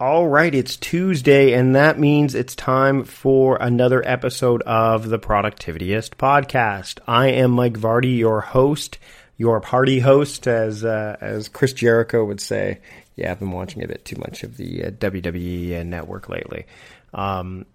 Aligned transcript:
All 0.00 0.28
right, 0.28 0.54
it's 0.54 0.76
Tuesday, 0.76 1.54
and 1.54 1.74
that 1.74 1.98
means 1.98 2.36
it's 2.36 2.54
time 2.54 3.02
for 3.02 3.56
another 3.56 4.00
episode 4.06 4.62
of 4.62 5.08
the 5.08 5.18
Productivityist 5.18 6.10
podcast. 6.10 7.00
I 7.08 7.30
am 7.30 7.50
Mike 7.50 7.72
Vardy, 7.72 8.16
your 8.16 8.40
host, 8.40 9.00
your 9.38 9.60
party 9.60 9.98
host, 9.98 10.46
as 10.46 10.84
uh, 10.84 11.16
as 11.20 11.48
Chris 11.48 11.72
Jericho 11.72 12.24
would 12.24 12.40
say. 12.40 12.78
Yeah, 13.16 13.32
I've 13.32 13.40
been 13.40 13.50
watching 13.50 13.82
a 13.82 13.88
bit 13.88 14.04
too 14.04 14.14
much 14.20 14.44
of 14.44 14.56
the 14.56 14.84
uh, 14.84 14.90
WWE 14.90 15.84
network 15.84 16.28
lately. 16.28 16.66
Um, 17.12 17.66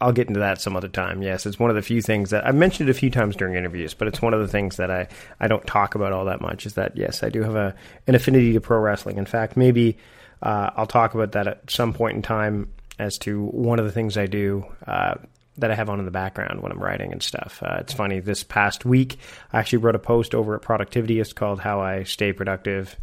I'll 0.00 0.12
get 0.12 0.28
into 0.28 0.38
that 0.38 0.60
some 0.60 0.76
other 0.76 0.86
time. 0.86 1.22
Yes, 1.22 1.44
it's 1.44 1.58
one 1.58 1.70
of 1.70 1.76
the 1.76 1.82
few 1.82 2.02
things 2.02 2.30
that 2.30 2.46
I've 2.46 2.54
mentioned 2.54 2.88
it 2.88 2.92
a 2.92 2.94
few 2.94 3.10
times 3.10 3.34
during 3.34 3.56
interviews, 3.56 3.94
but 3.94 4.06
it's 4.06 4.22
one 4.22 4.32
of 4.32 4.40
the 4.40 4.48
things 4.48 4.76
that 4.76 4.92
I, 4.92 5.08
I 5.40 5.48
don't 5.48 5.66
talk 5.66 5.96
about 5.96 6.12
all 6.12 6.26
that 6.26 6.40
much. 6.40 6.66
Is 6.66 6.74
that 6.74 6.96
yes, 6.96 7.24
I 7.24 7.30
do 7.30 7.42
have 7.42 7.56
a 7.56 7.74
an 8.06 8.14
affinity 8.14 8.52
to 8.52 8.60
pro 8.60 8.78
wrestling. 8.78 9.18
In 9.18 9.26
fact, 9.26 9.56
maybe 9.56 9.98
uh, 10.42 10.70
I'll 10.76 10.86
talk 10.86 11.14
about 11.14 11.32
that 11.32 11.46
at 11.46 11.70
some 11.70 11.92
point 11.92 12.16
in 12.16 12.22
time 12.22 12.72
as 12.98 13.18
to 13.18 13.44
one 13.46 13.78
of 13.78 13.84
the 13.84 13.92
things 13.92 14.16
I 14.16 14.26
do 14.26 14.64
uh, 14.86 15.14
that 15.58 15.70
I 15.70 15.74
have 15.74 15.90
on 15.90 15.98
in 15.98 16.04
the 16.04 16.10
background 16.10 16.62
when 16.62 16.72
I'm 16.72 16.82
writing 16.82 17.12
and 17.12 17.22
stuff. 17.22 17.62
Uh, 17.62 17.78
it's 17.80 17.92
funny, 17.92 18.20
this 18.20 18.42
past 18.42 18.84
week, 18.84 19.18
I 19.52 19.58
actually 19.58 19.78
wrote 19.78 19.94
a 19.94 20.00
post 20.00 20.34
over 20.34 20.54
at 20.54 20.62
Productivityist 20.62 21.34
called 21.34 21.60
How 21.60 21.80
I 21.80 22.04
Stay 22.04 22.32
Productive. 22.32 22.96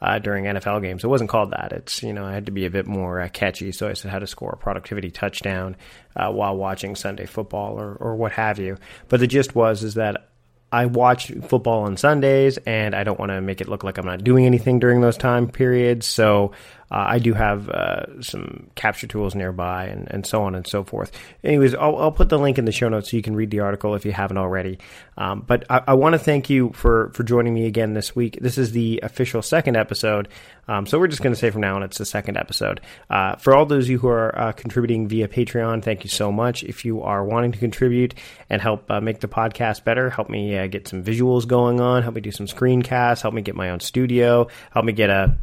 Uh, 0.00 0.18
during 0.18 0.46
NFL 0.46 0.82
games, 0.82 1.04
it 1.04 1.06
wasn't 1.06 1.30
called 1.30 1.52
that. 1.52 1.70
It's 1.70 2.02
you 2.02 2.12
know 2.12 2.24
I 2.24 2.32
had 2.32 2.46
to 2.46 2.50
be 2.50 2.66
a 2.66 2.70
bit 2.70 2.88
more 2.88 3.20
uh, 3.20 3.28
catchy, 3.28 3.70
so 3.70 3.88
I 3.88 3.92
said 3.92 4.10
how 4.10 4.18
to 4.18 4.26
score 4.26 4.50
a 4.50 4.56
productivity 4.56 5.12
touchdown 5.12 5.76
uh, 6.16 6.32
while 6.32 6.56
watching 6.56 6.96
Sunday 6.96 7.24
football 7.24 7.78
or, 7.78 7.94
or 7.94 8.16
what 8.16 8.32
have 8.32 8.58
you. 8.58 8.78
But 9.08 9.20
the 9.20 9.28
gist 9.28 9.54
was 9.54 9.84
is 9.84 9.94
that 9.94 10.31
I 10.72 10.86
watch 10.86 11.30
football 11.48 11.82
on 11.82 11.98
Sundays, 11.98 12.56
and 12.58 12.94
I 12.94 13.04
don't 13.04 13.18
want 13.18 13.30
to 13.30 13.42
make 13.42 13.60
it 13.60 13.68
look 13.68 13.84
like 13.84 13.98
I'm 13.98 14.06
not 14.06 14.24
doing 14.24 14.46
anything 14.46 14.78
during 14.78 15.02
those 15.02 15.18
time 15.18 15.48
periods. 15.48 16.06
So 16.06 16.52
uh, 16.90 17.04
I 17.08 17.18
do 17.18 17.34
have 17.34 17.68
uh, 17.70 18.22
some 18.22 18.70
capture 18.74 19.06
tools 19.06 19.34
nearby 19.34 19.86
and, 19.86 20.10
and 20.10 20.26
so 20.26 20.42
on 20.42 20.54
and 20.54 20.66
so 20.66 20.84
forth. 20.84 21.12
Anyways, 21.44 21.74
I'll, 21.74 21.96
I'll, 21.96 22.12
put 22.12 22.28
the 22.28 22.38
link 22.38 22.58
in 22.58 22.66
the 22.66 22.72
show 22.72 22.88
notes 22.90 23.10
so 23.10 23.16
you 23.16 23.22
can 23.22 23.34
read 23.34 23.50
the 23.50 23.60
article 23.60 23.94
if 23.94 24.04
you 24.04 24.12
haven't 24.12 24.36
already. 24.36 24.78
Um, 25.16 25.42
but 25.46 25.64
I, 25.70 25.82
I 25.88 25.94
want 25.94 26.14
to 26.14 26.18
thank 26.18 26.50
you 26.50 26.70
for, 26.74 27.10
for 27.14 27.22
joining 27.22 27.54
me 27.54 27.66
again 27.66 27.94
this 27.94 28.14
week. 28.14 28.38
This 28.40 28.58
is 28.58 28.72
the 28.72 29.00
official 29.02 29.40
second 29.40 29.76
episode. 29.76 30.28
Um, 30.68 30.86
so 30.86 30.98
we're 30.98 31.08
just 31.08 31.22
going 31.22 31.34
to 31.34 31.38
say 31.38 31.50
from 31.50 31.60
now 31.60 31.76
on 31.76 31.82
it's 31.82 31.98
the 31.98 32.04
second 32.04 32.36
episode. 32.36 32.80
Uh, 33.10 33.36
for 33.36 33.54
all 33.54 33.66
those 33.66 33.84
of 33.84 33.90
you 33.90 33.98
who 33.98 34.08
are 34.08 34.38
uh, 34.38 34.52
contributing 34.52 35.08
via 35.08 35.28
Patreon, 35.28 35.82
thank 35.82 36.04
you 36.04 36.10
so 36.10 36.30
much. 36.30 36.62
If 36.62 36.84
you 36.84 37.02
are 37.02 37.24
wanting 37.24 37.52
to 37.52 37.58
contribute 37.58 38.14
and 38.48 38.62
help 38.62 38.90
uh, 38.90 39.00
make 39.00 39.20
the 39.20 39.28
podcast 39.28 39.84
better, 39.84 40.10
help 40.10 40.30
me 40.30 40.56
uh, 40.56 40.68
get 40.68 40.86
some 40.86 41.02
visuals 41.02 41.46
going 41.46 41.80
on, 41.80 42.02
help 42.02 42.14
me 42.14 42.20
do 42.20 42.30
some 42.30 42.46
screencasts, 42.46 43.22
help 43.22 43.34
me 43.34 43.42
get 43.42 43.56
my 43.56 43.70
own 43.70 43.80
studio, 43.80 44.46
help 44.72 44.84
me 44.84 44.92
get 44.92 45.10
a 45.10 45.36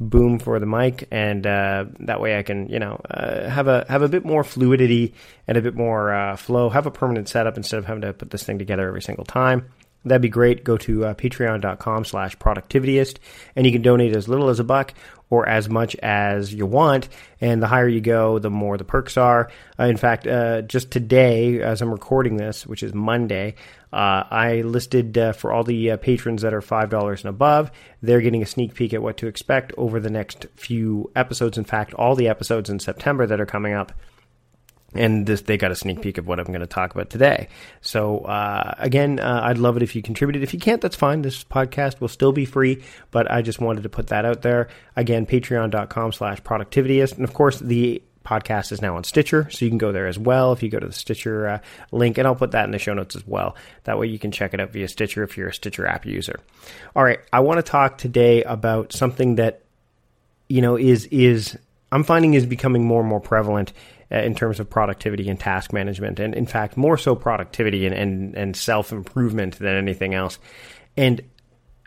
boom 0.00 0.38
for 0.38 0.58
the 0.58 0.66
mic, 0.66 1.08
and 1.10 1.46
uh, 1.46 1.86
that 2.00 2.20
way 2.20 2.38
I 2.38 2.42
can 2.42 2.68
you 2.68 2.78
know 2.78 3.00
uh, 3.10 3.48
have 3.48 3.68
a 3.68 3.86
have 3.88 4.02
a 4.02 4.08
bit 4.08 4.24
more 4.24 4.44
fluidity 4.44 5.14
and 5.46 5.56
a 5.56 5.62
bit 5.62 5.74
more 5.74 6.12
uh, 6.12 6.36
flow. 6.36 6.68
Have 6.68 6.86
a 6.86 6.90
permanent 6.90 7.28
setup 7.28 7.56
instead 7.56 7.78
of 7.78 7.86
having 7.86 8.02
to 8.02 8.12
put 8.12 8.30
this 8.30 8.42
thing 8.42 8.58
together 8.58 8.86
every 8.86 9.02
single 9.02 9.24
time. 9.24 9.68
That'd 10.04 10.22
be 10.22 10.28
great. 10.28 10.64
Go 10.64 10.76
to 10.78 11.06
uh, 11.06 11.14
patreon.com 11.14 12.04
slash 12.04 12.36
productivityist 12.36 13.16
and 13.56 13.66
you 13.66 13.72
can 13.72 13.82
donate 13.82 14.14
as 14.14 14.28
little 14.28 14.50
as 14.50 14.60
a 14.60 14.64
buck 14.64 14.92
or 15.30 15.48
as 15.48 15.68
much 15.68 15.96
as 15.96 16.52
you 16.52 16.66
want. 16.66 17.08
And 17.40 17.62
the 17.62 17.66
higher 17.66 17.88
you 17.88 18.00
go, 18.00 18.38
the 18.38 18.50
more 18.50 18.76
the 18.76 18.84
perks 18.84 19.16
are. 19.16 19.50
Uh, 19.78 19.84
in 19.84 19.96
fact, 19.96 20.26
uh, 20.26 20.62
just 20.62 20.90
today, 20.90 21.60
as 21.60 21.80
I'm 21.80 21.90
recording 21.90 22.36
this, 22.36 22.66
which 22.66 22.82
is 22.82 22.92
Monday, 22.92 23.54
uh, 23.92 24.24
I 24.30 24.62
listed 24.62 25.16
uh, 25.16 25.32
for 25.32 25.52
all 25.52 25.64
the 25.64 25.92
uh, 25.92 25.96
patrons 25.96 26.42
that 26.42 26.52
are 26.52 26.60
$5 26.60 27.20
and 27.20 27.26
above, 27.26 27.70
they're 28.02 28.20
getting 28.20 28.42
a 28.42 28.46
sneak 28.46 28.74
peek 28.74 28.92
at 28.92 29.02
what 29.02 29.16
to 29.18 29.26
expect 29.26 29.72
over 29.78 30.00
the 30.00 30.10
next 30.10 30.46
few 30.56 31.10
episodes. 31.16 31.56
In 31.56 31.64
fact, 31.64 31.94
all 31.94 32.14
the 32.14 32.28
episodes 32.28 32.68
in 32.68 32.78
September 32.78 33.26
that 33.26 33.40
are 33.40 33.46
coming 33.46 33.72
up 33.72 33.92
and 34.94 35.26
this 35.26 35.42
they 35.42 35.56
got 35.56 35.70
a 35.70 35.76
sneak 35.76 36.02
peek 36.02 36.18
of 36.18 36.26
what 36.26 36.38
I'm 36.38 36.46
going 36.46 36.60
to 36.60 36.66
talk 36.66 36.94
about 36.94 37.10
today. 37.10 37.48
So 37.80 38.18
uh, 38.20 38.74
again, 38.78 39.20
uh, 39.20 39.40
I'd 39.44 39.58
love 39.58 39.76
it 39.76 39.82
if 39.82 39.94
you 39.94 40.02
contributed. 40.02 40.42
If 40.42 40.54
you 40.54 40.60
can't, 40.60 40.80
that's 40.80 40.96
fine. 40.96 41.22
This 41.22 41.44
podcast 41.44 42.00
will 42.00 42.08
still 42.08 42.32
be 42.32 42.44
free, 42.44 42.82
but 43.10 43.30
I 43.30 43.42
just 43.42 43.60
wanted 43.60 43.82
to 43.82 43.88
put 43.88 44.08
that 44.08 44.24
out 44.24 44.42
there. 44.42 44.68
Again, 44.96 45.26
patreon.com 45.26 46.12
slash 46.12 46.42
productivityist. 46.42 47.14
And 47.16 47.24
of 47.24 47.34
course, 47.34 47.58
the 47.58 48.02
podcast 48.24 48.72
is 48.72 48.80
now 48.80 48.96
on 48.96 49.04
Stitcher, 49.04 49.48
so 49.50 49.64
you 49.64 49.70
can 49.70 49.78
go 49.78 49.92
there 49.92 50.06
as 50.06 50.18
well 50.18 50.52
if 50.52 50.62
you 50.62 50.70
go 50.70 50.80
to 50.80 50.86
the 50.86 50.92
Stitcher 50.92 51.46
uh, 51.48 51.58
link, 51.92 52.18
and 52.18 52.26
I'll 52.26 52.34
put 52.34 52.52
that 52.52 52.64
in 52.64 52.70
the 52.70 52.78
show 52.78 52.94
notes 52.94 53.14
as 53.14 53.26
well. 53.26 53.54
That 53.84 53.98
way 53.98 54.06
you 54.06 54.18
can 54.18 54.32
check 54.32 54.54
it 54.54 54.60
out 54.60 54.72
via 54.72 54.88
Stitcher 54.88 55.22
if 55.22 55.36
you're 55.36 55.48
a 55.48 55.54
Stitcher 55.54 55.86
app 55.86 56.06
user. 56.06 56.40
All 56.96 57.04
right, 57.04 57.20
I 57.32 57.40
want 57.40 57.58
to 57.58 57.62
talk 57.62 57.98
today 57.98 58.42
about 58.42 58.92
something 58.92 59.36
that 59.36 59.62
you 60.48 60.62
know 60.62 60.76
is 60.76 61.06
is 61.06 61.56
I'm 61.92 62.04
finding 62.04 62.34
is 62.34 62.46
becoming 62.46 62.84
more 62.84 63.00
and 63.00 63.08
more 63.08 63.20
prevalent 63.20 63.72
in 64.18 64.34
terms 64.34 64.60
of 64.60 64.68
productivity 64.70 65.28
and 65.28 65.38
task 65.38 65.72
management, 65.72 66.20
and 66.20 66.34
in 66.34 66.46
fact, 66.46 66.76
more 66.76 66.96
so 66.96 67.14
productivity 67.14 67.86
and, 67.86 67.94
and, 67.94 68.34
and 68.34 68.56
self 68.56 68.92
improvement 68.92 69.58
than 69.58 69.74
anything 69.74 70.14
else. 70.14 70.38
And 70.96 71.22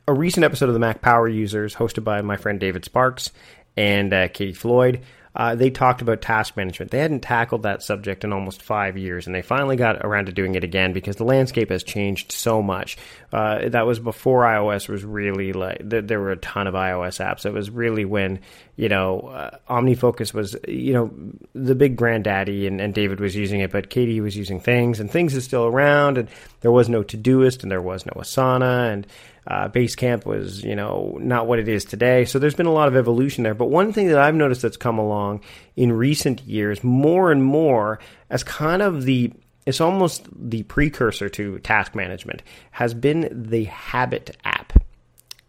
a 0.07 0.13
recent 0.13 0.43
episode 0.43 0.69
of 0.69 0.73
the 0.73 0.79
Mac 0.79 1.01
Power 1.01 1.27
Users, 1.27 1.75
hosted 1.75 2.03
by 2.03 2.21
my 2.21 2.37
friend 2.37 2.59
David 2.59 2.85
Sparks 2.85 3.31
and 3.75 4.13
uh, 4.13 4.27
Katie 4.29 4.53
Floyd, 4.53 5.01
uh, 5.37 5.53
they 5.53 5.69
talked 5.69 6.01
about 6.01 6.19
task 6.19 6.57
management. 6.57 6.89
They 6.89 6.97
hadn't 6.97 7.19
tackled 7.19 7.61
that 7.61 7.83
subject 7.83 8.23
in 8.23 8.33
almost 8.33 8.59
five 8.59 8.97
years, 8.97 9.27
and 9.27 9.35
they 9.35 9.43
finally 9.43 9.75
got 9.75 10.03
around 10.03 10.25
to 10.25 10.31
doing 10.31 10.55
it 10.55 10.63
again 10.63 10.93
because 10.93 11.17
the 11.17 11.25
landscape 11.25 11.69
has 11.69 11.83
changed 11.83 12.31
so 12.31 12.63
much. 12.63 12.97
Uh, 13.31 13.69
that 13.69 13.85
was 13.85 13.99
before 13.99 14.41
iOS 14.41 14.89
was 14.89 15.05
really 15.05 15.53
like 15.53 15.87
th- 15.87 16.05
there 16.07 16.19
were 16.19 16.31
a 16.31 16.37
ton 16.37 16.65
of 16.65 16.73
iOS 16.73 17.23
apps. 17.23 17.45
It 17.45 17.53
was 17.53 17.69
really 17.69 18.03
when 18.03 18.39
you 18.77 18.89
know 18.89 19.19
uh, 19.19 19.57
OmniFocus 19.69 20.33
was 20.33 20.55
you 20.67 20.93
know 20.93 21.11
the 21.53 21.75
big 21.75 21.97
granddaddy, 21.97 22.65
and, 22.65 22.81
and 22.81 22.91
David 22.95 23.19
was 23.19 23.35
using 23.35 23.59
it, 23.59 23.71
but 23.71 23.91
Katie 23.91 24.19
was 24.19 24.35
using 24.35 24.59
Things, 24.59 24.99
and 24.99 25.11
Things 25.11 25.35
is 25.35 25.43
still 25.43 25.65
around, 25.65 26.17
and 26.17 26.29
there 26.61 26.71
was 26.71 26.89
no 26.89 27.03
Todoist, 27.03 27.61
and 27.61 27.71
there 27.71 27.79
was 27.79 28.07
no 28.07 28.13
Asana, 28.13 28.91
and 28.91 29.05
uh, 29.47 29.69
Basecamp 29.69 30.25
was, 30.25 30.63
you 30.63 30.75
know, 30.75 31.17
not 31.21 31.47
what 31.47 31.59
it 31.59 31.69
is 31.69 31.85
today. 31.85 32.25
So 32.25 32.37
there's 32.37 32.55
been 32.55 32.65
a 32.65 32.73
lot 32.73 32.89
of 32.89 32.95
evolution 32.95 33.43
there. 33.43 33.55
But 33.55 33.69
one 33.69 33.93
thing 33.93 34.09
that 34.09 34.19
I've 34.19 34.35
noticed 34.35 34.61
that's 34.61 34.77
come 34.77 34.99
along 34.99 35.41
in 35.75 35.93
recent 35.93 36.41
years, 36.41 36.83
more 36.83 37.31
and 37.31 37.43
more, 37.43 37.99
as 38.29 38.43
kind 38.43 38.81
of 38.81 39.03
the 39.03 39.31
it's 39.65 39.81
almost 39.81 40.25
the 40.33 40.63
precursor 40.63 41.27
to 41.27 41.59
task 41.59 41.93
management, 41.93 42.41
has 42.71 42.93
been 42.93 43.47
the 43.49 43.65
Habit 43.65 44.37
app. 44.45 44.81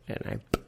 And 0.08 0.18
I 0.26 0.58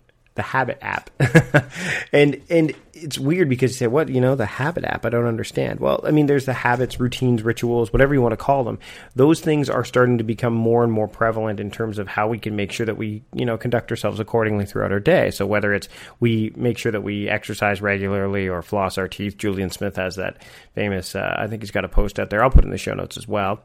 the 0.41 0.45
Habit 0.45 0.79
app, 0.81 1.11
and 2.15 2.41
and 2.49 2.73
it's 2.95 3.19
weird 3.19 3.51
because 3.51 3.73
you 3.73 3.77
say, 3.77 3.87
"What 3.89 4.09
you 4.09 4.23
know, 4.23 4.35
the 4.35 4.47
Habit 4.47 4.85
app?" 4.85 5.05
I 5.05 5.11
don't 5.11 5.27
understand. 5.27 5.81
Well, 5.81 6.01
I 6.03 6.13
mean, 6.13 6.25
there's 6.25 6.47
the 6.47 6.55
habits, 6.55 6.99
routines, 6.99 7.43
rituals, 7.43 7.93
whatever 7.93 8.15
you 8.15 8.23
want 8.23 8.33
to 8.33 8.39
call 8.39 8.65
them. 8.65 8.79
Those 9.15 9.41
things 9.41 9.69
are 9.69 9.85
starting 9.85 10.17
to 10.17 10.25
become 10.25 10.55
more 10.55 10.83
and 10.83 10.91
more 10.91 11.09
prevalent 11.09 11.61
in 11.61 11.71
terms 11.71 11.99
of 11.99 12.09
how 12.09 12.27
we 12.27 12.39
can 12.39 12.57
make 12.57 12.73
sure 12.73 12.87
that 12.87 12.97
we 12.97 13.23
you 13.35 13.45
know 13.45 13.59
conduct 13.59 13.91
ourselves 13.91 14.19
accordingly 14.19 14.65
throughout 14.65 14.93
our 14.93 15.01
day. 15.01 15.31
So 15.31 15.47
whether 15.47 15.75
it's 15.75 15.91
we 16.21 16.55
make 16.57 16.79
sure 16.79 16.91
that 16.91 17.03
we 17.03 17.29
exercise 17.29 17.83
regularly 17.83 18.49
or 18.49 18.63
floss 18.63 18.97
our 18.97 19.09
teeth. 19.09 19.37
Julien 19.37 19.69
Smith 19.69 19.97
has 19.97 20.17
that 20.17 20.43
famous. 20.75 21.15
Uh, 21.15 21.35
I 21.39 21.49
think 21.49 21.61
he's 21.61 21.71
got 21.71 21.85
a 21.85 21.89
post 21.89 22.19
out 22.19 22.31
there. 22.31 22.43
I'll 22.43 22.51
put 22.51 22.65
in 22.65 22.71
the 22.71 22.79
show 22.79 22.95
notes 22.95 23.19
as 23.19 23.29
well. 23.29 23.61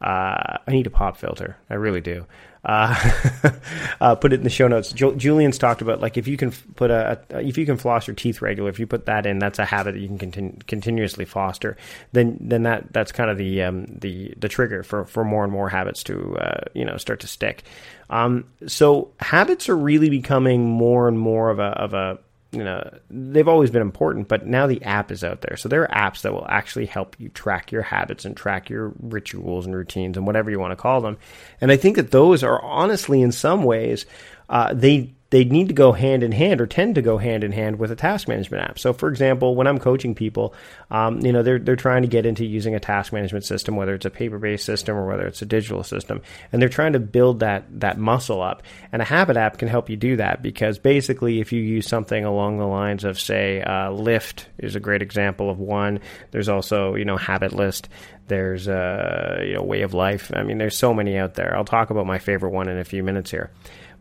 Uh, 0.00 0.58
I 0.64 0.70
need 0.70 0.86
a 0.86 0.90
pop 0.90 1.16
filter. 1.16 1.56
I 1.68 1.74
really 1.74 2.00
do. 2.00 2.26
Uh, 2.64 3.50
uh, 4.00 4.14
put 4.14 4.32
it 4.32 4.36
in 4.36 4.44
the 4.44 4.50
show 4.50 4.68
notes. 4.68 4.92
Julien's 4.92 5.58
talked 5.58 5.82
about 5.82 6.00
like 6.00 6.16
if 6.16 6.28
you 6.28 6.36
can 6.36 6.52
put 6.76 6.90
a, 6.90 7.20
a, 7.30 7.40
if 7.46 7.58
you 7.58 7.66
can 7.66 7.76
floss 7.76 8.06
your 8.06 8.14
teeth 8.14 8.40
regular, 8.40 8.70
if 8.70 8.78
you 8.78 8.86
put 8.86 9.06
that 9.06 9.26
in, 9.26 9.38
that's 9.38 9.58
a 9.58 9.64
habit 9.64 9.94
that 9.94 10.00
you 10.00 10.08
can 10.08 10.18
continu- 10.18 10.66
continuously 10.66 11.24
foster. 11.24 11.76
Then 12.12 12.38
then 12.40 12.62
that 12.62 12.92
that's 12.92 13.10
kind 13.10 13.30
of 13.30 13.38
the 13.38 13.62
um, 13.62 13.86
the 13.86 14.34
the 14.36 14.48
trigger 14.48 14.82
for 14.82 15.04
for 15.06 15.24
more 15.24 15.42
and 15.42 15.52
more 15.52 15.68
habits 15.68 16.04
to 16.04 16.36
uh, 16.38 16.60
you 16.72 16.84
know 16.84 16.96
start 16.98 17.20
to 17.20 17.26
stick. 17.26 17.64
Um, 18.10 18.44
so 18.66 19.10
habits 19.18 19.68
are 19.68 19.76
really 19.76 20.10
becoming 20.10 20.68
more 20.68 21.08
and 21.08 21.18
more 21.18 21.50
of 21.50 21.58
a 21.58 21.62
of 21.62 21.94
a 21.94 22.18
you 22.52 22.62
know, 22.62 22.98
they've 23.10 23.48
always 23.48 23.70
been 23.70 23.82
important, 23.82 24.28
but 24.28 24.46
now 24.46 24.66
the 24.66 24.82
app 24.82 25.10
is 25.10 25.24
out 25.24 25.40
there. 25.40 25.56
So 25.56 25.68
there 25.70 25.90
are 25.90 26.10
apps 26.10 26.20
that 26.20 26.34
will 26.34 26.46
actually 26.48 26.84
help 26.84 27.18
you 27.18 27.30
track 27.30 27.72
your 27.72 27.82
habits 27.82 28.26
and 28.26 28.36
track 28.36 28.68
your 28.68 28.92
rituals 29.00 29.64
and 29.64 29.74
routines 29.74 30.18
and 30.18 30.26
whatever 30.26 30.50
you 30.50 30.60
want 30.60 30.72
to 30.72 30.76
call 30.76 31.00
them. 31.00 31.16
And 31.62 31.72
I 31.72 31.78
think 31.78 31.96
that 31.96 32.10
those 32.10 32.44
are 32.44 32.62
honestly, 32.62 33.22
in 33.22 33.32
some 33.32 33.64
ways, 33.64 34.04
uh, 34.50 34.74
they 34.74 35.14
they 35.32 35.44
need 35.44 35.68
to 35.68 35.74
go 35.74 35.92
hand 35.92 36.22
in 36.22 36.30
hand 36.30 36.60
or 36.60 36.66
tend 36.66 36.94
to 36.94 37.00
go 37.00 37.16
hand 37.16 37.42
in 37.42 37.52
hand 37.52 37.78
with 37.78 37.90
a 37.90 37.96
task 37.96 38.28
management 38.28 38.62
app. 38.68 38.78
So, 38.78 38.92
for 38.92 39.08
example, 39.08 39.54
when 39.54 39.66
I'm 39.66 39.78
coaching 39.78 40.14
people, 40.14 40.54
um, 40.90 41.20
you 41.20 41.32
know, 41.32 41.42
they're 41.42 41.58
they're 41.58 41.74
trying 41.74 42.02
to 42.02 42.08
get 42.08 42.26
into 42.26 42.44
using 42.44 42.74
a 42.74 42.80
task 42.80 43.14
management 43.14 43.46
system, 43.46 43.74
whether 43.74 43.94
it's 43.94 44.04
a 44.04 44.10
paper-based 44.10 44.62
system 44.62 44.94
or 44.94 45.06
whether 45.06 45.26
it's 45.26 45.40
a 45.40 45.46
digital 45.46 45.84
system, 45.84 46.20
and 46.52 46.60
they're 46.60 46.68
trying 46.68 46.92
to 46.92 47.00
build 47.00 47.40
that 47.40 47.64
that 47.80 47.96
muscle 47.96 48.42
up. 48.42 48.62
And 48.92 49.00
a 49.00 49.06
habit 49.06 49.38
app 49.38 49.56
can 49.56 49.68
help 49.68 49.88
you 49.88 49.96
do 49.96 50.16
that 50.16 50.42
because 50.42 50.78
basically, 50.78 51.40
if 51.40 51.50
you 51.50 51.62
use 51.62 51.88
something 51.88 52.26
along 52.26 52.58
the 52.58 52.66
lines 52.66 53.02
of, 53.02 53.18
say, 53.18 53.62
uh, 53.62 53.90
Lift 53.90 54.50
is 54.58 54.76
a 54.76 54.80
great 54.80 55.00
example 55.00 55.48
of 55.48 55.58
one. 55.58 56.00
There's 56.30 56.50
also, 56.50 56.94
you 56.94 57.06
know, 57.06 57.16
Habit 57.16 57.54
List. 57.54 57.88
There's 58.28 58.68
a 58.68 59.38
uh, 59.40 59.42
you 59.42 59.54
know, 59.54 59.62
Way 59.62 59.80
of 59.80 59.94
Life. 59.94 60.30
I 60.34 60.42
mean, 60.42 60.58
there's 60.58 60.76
so 60.76 60.92
many 60.92 61.16
out 61.16 61.34
there. 61.34 61.56
I'll 61.56 61.64
talk 61.64 61.88
about 61.88 62.04
my 62.04 62.18
favorite 62.18 62.50
one 62.50 62.68
in 62.68 62.78
a 62.78 62.84
few 62.84 63.02
minutes 63.02 63.30
here, 63.30 63.50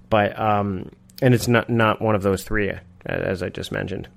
but 0.10 0.38
um, 0.38 0.90
and 1.22 1.34
it's 1.34 1.48
not 1.48 1.70
not 1.70 2.02
one 2.02 2.16
of 2.16 2.24
those 2.24 2.44
three, 2.44 2.72
as 3.06 3.44
I 3.44 3.50
just 3.50 3.72
mentioned. 3.72 4.10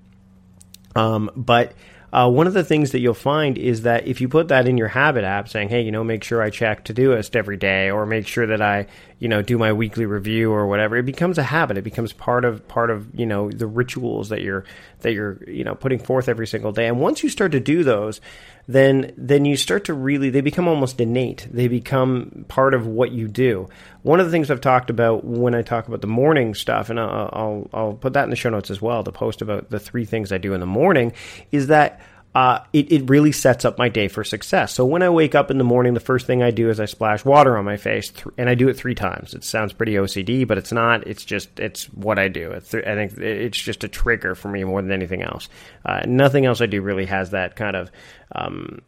Um, 0.97 1.31
but 1.37 1.73
uh, 2.13 2.31
one 2.31 2.47
of 2.47 2.55
the 2.55 2.63
things 2.63 2.93
that 2.93 3.01
you'll 3.01 3.13
find 3.13 3.59
is 3.59 3.83
that 3.83 4.07
if 4.07 4.21
you 4.21 4.29
put 4.29 4.49
that 4.49 4.69
in 4.69 4.79
your 4.79 4.89
habit 4.89 5.25
app, 5.25 5.49
saying, 5.49 5.69
"Hey, 5.69 5.83
you 5.83 5.91
know, 5.91 6.05
make 6.05 6.23
sure 6.23 6.41
I 6.41 6.51
check 6.51 6.85
Todoist 6.85 7.35
every 7.35 7.57
day, 7.57 7.91
or 7.91 8.07
make 8.07 8.29
sure 8.29 8.47
that 8.47 8.63
I, 8.63 8.87
you 9.19 9.29
know, 9.29 9.43
do 9.43 9.59
my 9.59 9.73
weekly 9.73 10.07
review 10.07 10.53
or 10.53 10.67
whatever," 10.67 10.97
it 10.97 11.05
becomes 11.05 11.39
a 11.39 11.43
habit. 11.43 11.79
It 11.79 11.83
becomes 11.83 12.13
part 12.13 12.45
of 12.45 12.67
part 12.69 12.91
of 12.91 13.09
you 13.15 13.27
know 13.27 13.51
the 13.51 13.67
rituals 13.67 14.29
that 14.29 14.43
you're 14.43 14.65
that 15.01 15.13
you're 15.13 15.39
you 15.47 15.65
know 15.65 15.75
putting 15.75 15.99
forth 15.99 16.29
every 16.29 16.47
single 16.47 16.73
day. 16.73 16.87
And 16.87 17.01
once 17.01 17.23
you 17.23 17.29
start 17.29 17.53
to 17.53 17.61
do 17.61 17.85
those, 17.85 18.21
then 18.67 19.13
then 19.17 19.45
you 19.45 19.57
start 19.57 19.85
to 19.85 19.95
really 19.95 20.31
they 20.31 20.41
become 20.41 20.69
almost 20.69 21.01
innate. 21.01 21.47
They 21.51 21.69
become 21.69 22.45
part 22.49 22.75
of 22.75 22.87
what 22.87 23.13
you 23.13 23.29
do. 23.29 23.69
One 24.03 24.21
of 24.21 24.27
the 24.27 24.33
things 24.33 24.51
I've 24.51 24.61
talked 24.61 24.91
about 24.91 25.25
when 25.25 25.55
I 25.55 25.63
talk 25.63 25.89
about 25.89 26.01
the 26.01 26.07
morning 26.07 26.55
stuff, 26.55 26.91
and 26.91 26.99
I'll 26.99 27.31
I'll, 27.33 27.71
I'll 27.73 27.93
put 27.95 28.15
that 28.15 28.25
in 28.25 28.31
the 28.31 28.37
show 28.37 28.51
notes 28.51 28.71
as 28.71 28.81
well. 28.81 29.03
The 29.03 29.13
post 29.13 29.43
about 29.43 29.71
the 29.71 29.81
three 29.81 30.05
things 30.05 30.33
I 30.33 30.39
do 30.39 30.55
in 30.55 30.61
the 30.61 30.67
morning 30.67 31.13
is 31.53 31.69
that 31.69 32.01
uh, 32.35 32.59
it, 32.73 32.91
it 32.91 33.09
really 33.09 33.31
sets 33.31 33.65
up 33.65 33.79
my 33.79 33.89
day 33.89 34.09
for 34.09 34.25
success. 34.25 34.75
So 34.75 34.85
when 34.85 35.03
I 35.03 35.09
wake 35.09 35.37
up 35.37 35.53
in 35.53 35.59
the 35.59 35.65
morning, 35.65 35.95
the 35.95 36.01
first 36.01 36.27
thing 36.27 36.43
I 36.43 36.51
do 36.51 36.69
is 36.69 36.81
I 36.81 36.87
splash 36.87 37.25
water 37.25 37.57
on 37.57 37.65
my 37.65 37.77
face, 37.77 38.11
th- 38.11 38.27
and 38.37 38.49
I 38.49 38.57
do 38.57 38.69
it 38.69 38.75
three 38.75 38.97
times. 38.97 39.35
It 39.35 39.45
sounds 39.45 39.73
pretty 39.73 39.93
OCD, 39.93 40.47
but 40.47 40.59
it's 40.59 40.73
not. 40.73 41.07
It's 41.07 41.25
just 41.25 41.61
it's 41.61 41.85
what 41.93 42.19
I 42.19 42.27
do. 42.27 42.61
Th- 42.69 42.85
I 42.85 42.95
think 42.97 43.17
it's 43.19 43.59
just 43.59 43.85
a 43.85 43.89
trigger 43.89 44.35
for 44.35 44.49
me 44.49 44.65
more 44.65 44.83
than 44.83 44.91
anything 44.91 45.23
else. 45.23 45.49
Uh, 45.85 46.03
nothing 46.07 46.45
else 46.45 46.61
I 46.61 46.67
do 46.67 46.83
really 46.83 47.07
has 47.07 47.31
that 47.31 47.55
kind 47.55 47.77
of 47.77 47.93
um, 48.35 48.81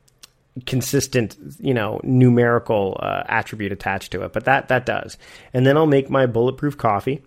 consistent, 0.65 1.37
you 1.61 1.75
know, 1.75 2.01
numerical 2.03 2.97
uh, 3.01 3.23
attribute 3.29 3.71
attached 3.71 4.11
to 4.13 4.23
it. 4.23 4.33
But 4.33 4.47
that 4.47 4.69
that 4.69 4.87
does. 4.87 5.19
And 5.55 5.65
then 5.65 5.77
I'll 5.77 5.87
make 5.87 6.11
my 6.11 6.27
bulletproof 6.27 6.77
coffee. 6.77 7.23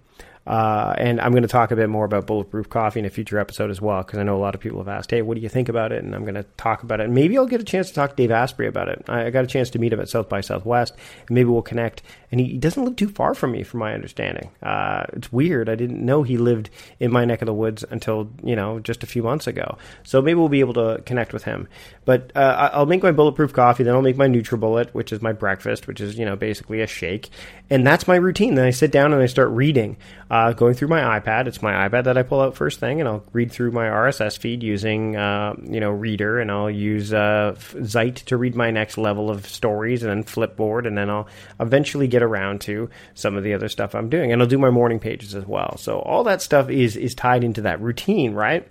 Uh, 0.50 0.96
and 0.98 1.22
I'm 1.22 1.30
going 1.30 1.44
to 1.44 1.48
talk 1.48 1.69
a 1.69 1.75
bit 1.75 1.90
more 1.90 2.06
about 2.06 2.25
bulletproof 2.25 2.69
coffee 2.69 3.00
in 3.00 3.06
a 3.06 3.10
future 3.12 3.38
episode 3.38 3.69
as 3.69 3.80
well, 3.80 4.01
because 4.01 4.18
I 4.18 4.24
know 4.24 4.36
a 4.36 4.42
lot 4.42 4.56
of 4.56 4.62
people 4.62 4.80
have 4.80 4.88
asked, 4.88 5.12
"Hey, 5.12 5.22
what 5.22 5.36
do 5.36 5.42
you 5.42 5.48
think 5.48 5.69
about 5.69 5.92
it?" 5.92 6.04
And 6.04 6.16
I'm 6.16 6.24
going 6.24 6.34
to 6.34 6.44
talk 6.57 6.81
about 6.81 7.00
it. 7.00 7.07
Maybe 7.12 7.38
I'll 7.38 7.46
get 7.46 7.62
a 7.62 7.63
chance 7.63 7.90
to 7.90 7.94
talk 7.94 8.10
to 8.12 8.16
Dave 8.16 8.31
Asprey 8.31 8.66
about 8.66 8.90
it. 8.90 9.06
I 9.07 9.30
got 9.30 9.44
a 9.44 9.48
chance 9.48 9.69
to 9.69 9.80
meet 9.80 9.94
him 9.94 10.00
at 10.00 10.10
South 10.10 10.28
by 10.28 10.42
Southwest, 10.42 10.96
and 11.28 11.36
maybe 11.36 11.50
we'll 11.50 11.62
connect. 11.62 12.01
And 12.31 12.42
he, 12.42 12.57
doesn't 12.57 12.84
live 12.84 12.96
too 12.96 13.10
far 13.10 13.34
from 13.34 13.51
me, 13.51 13.63
from 13.63 13.80
my 13.80 13.94
understanding. 13.94 14.51
Uh, 14.62 15.04
it's 15.13 15.31
weird. 15.31 15.69
I 15.69 15.75
didn't 15.75 16.04
know 16.04 16.24
he 16.24 16.38
lived 16.38 16.69
in 17.00 17.12
my 17.12 17.25
neck 17.25 17.42
of 17.42 17.45
the 17.45 17.54
woods 17.54 17.86
until 17.90 18.31
you 18.44 18.56
know 18.56 18.80
just 18.80 19.04
a 19.04 19.07
few 19.07 19.22
months 19.22 19.45
ago. 19.45 19.78
So 20.02 20.19
maybe 20.19 20.40
we'll 20.40 20.50
be 20.50 20.62
able 20.62 20.74
to 20.74 21.02
connect 21.06 21.31
with 21.31 21.44
him. 21.44 21.68
But 22.06 22.31
uh, 22.36 22.72
I'll 22.74 22.88
make 22.88 23.04
my 23.04 23.12
bulletproof 23.12 23.54
coffee, 23.54 23.84
then 23.84 23.94
I'll 23.94 24.02
make 24.02 24.18
my 24.18 24.28
NutriBullet, 24.28 24.90
which 24.92 25.13
is 25.13 25.22
my 25.22 25.31
breakfast, 25.31 25.86
which 25.86 26.02
is 26.02 26.18
you 26.18 26.25
know 26.25 26.36
basically 26.36 26.81
a 26.81 26.88
shake, 26.88 27.30
and 27.69 27.86
that's 27.86 28.07
my 28.07 28.16
routine. 28.16 28.56
Then 28.56 28.66
I 28.66 28.72
sit 28.72 28.92
down 28.92 29.13
and 29.13 29.22
I 29.22 29.28
start 29.28 29.50
reading, 29.50 29.98
uh, 30.31 30.38
going 30.53 30.74
through 30.74 30.88
my 30.88 31.19
iPad. 31.19 31.47
It's 31.47 31.62
my 31.62 31.88
iPad 31.88 32.06
that 32.06 32.18
I 32.18 32.24
pull 32.24 32.41
out 32.41 32.56
first 32.56 32.80
thing, 32.80 33.00
and 33.00 33.07
I'll 33.07 33.24
read 33.33 33.51
through 33.51 33.71
my 33.71 33.86
RSS 33.86 34.38
feed 34.38 34.63
using 34.63 35.15
uh, 35.15 35.56
you 35.63 35.80
know 35.80 35.91
Reeder, 35.91 36.39
and 36.39 36.51
I'll 36.51 36.69
use 36.69 37.13
uh, 37.13 37.56
Zite 37.57 38.24
to 38.25 38.38
read 38.38 38.56
my 38.56 38.71
next 38.71 38.97
level 38.97 39.30
of 39.30 39.45
stories, 39.47 40.03
and 40.03 40.12
then 40.12 40.24
Flipboard, 40.24 40.88
and 40.88 40.97
then 40.97 41.09
I'll 41.09 41.27
eventually 41.59 42.07
get 42.07 42.24
around 42.24 42.62
to 42.62 42.89
some 43.13 43.38
of 43.38 43.44
the 43.44 43.53
other 43.53 43.69
stuff 43.69 43.95
I'm 43.95 44.09
doing, 44.09 44.31
and 44.31 44.41
I'll 44.41 44.47
do 44.47 44.57
my 44.57 44.69
morning 44.69 45.00
pages 45.00 45.36
as 45.36 45.45
well. 45.45 45.77
So 45.77 46.00
all 46.00 46.24
that 46.25 46.42
stuff 46.42 46.69
is 46.69 46.95
is 46.95 47.15
tied 47.15 47.44
into 47.44 47.62
that 47.62 47.81
routine, 47.81 48.33
right? 48.33 48.68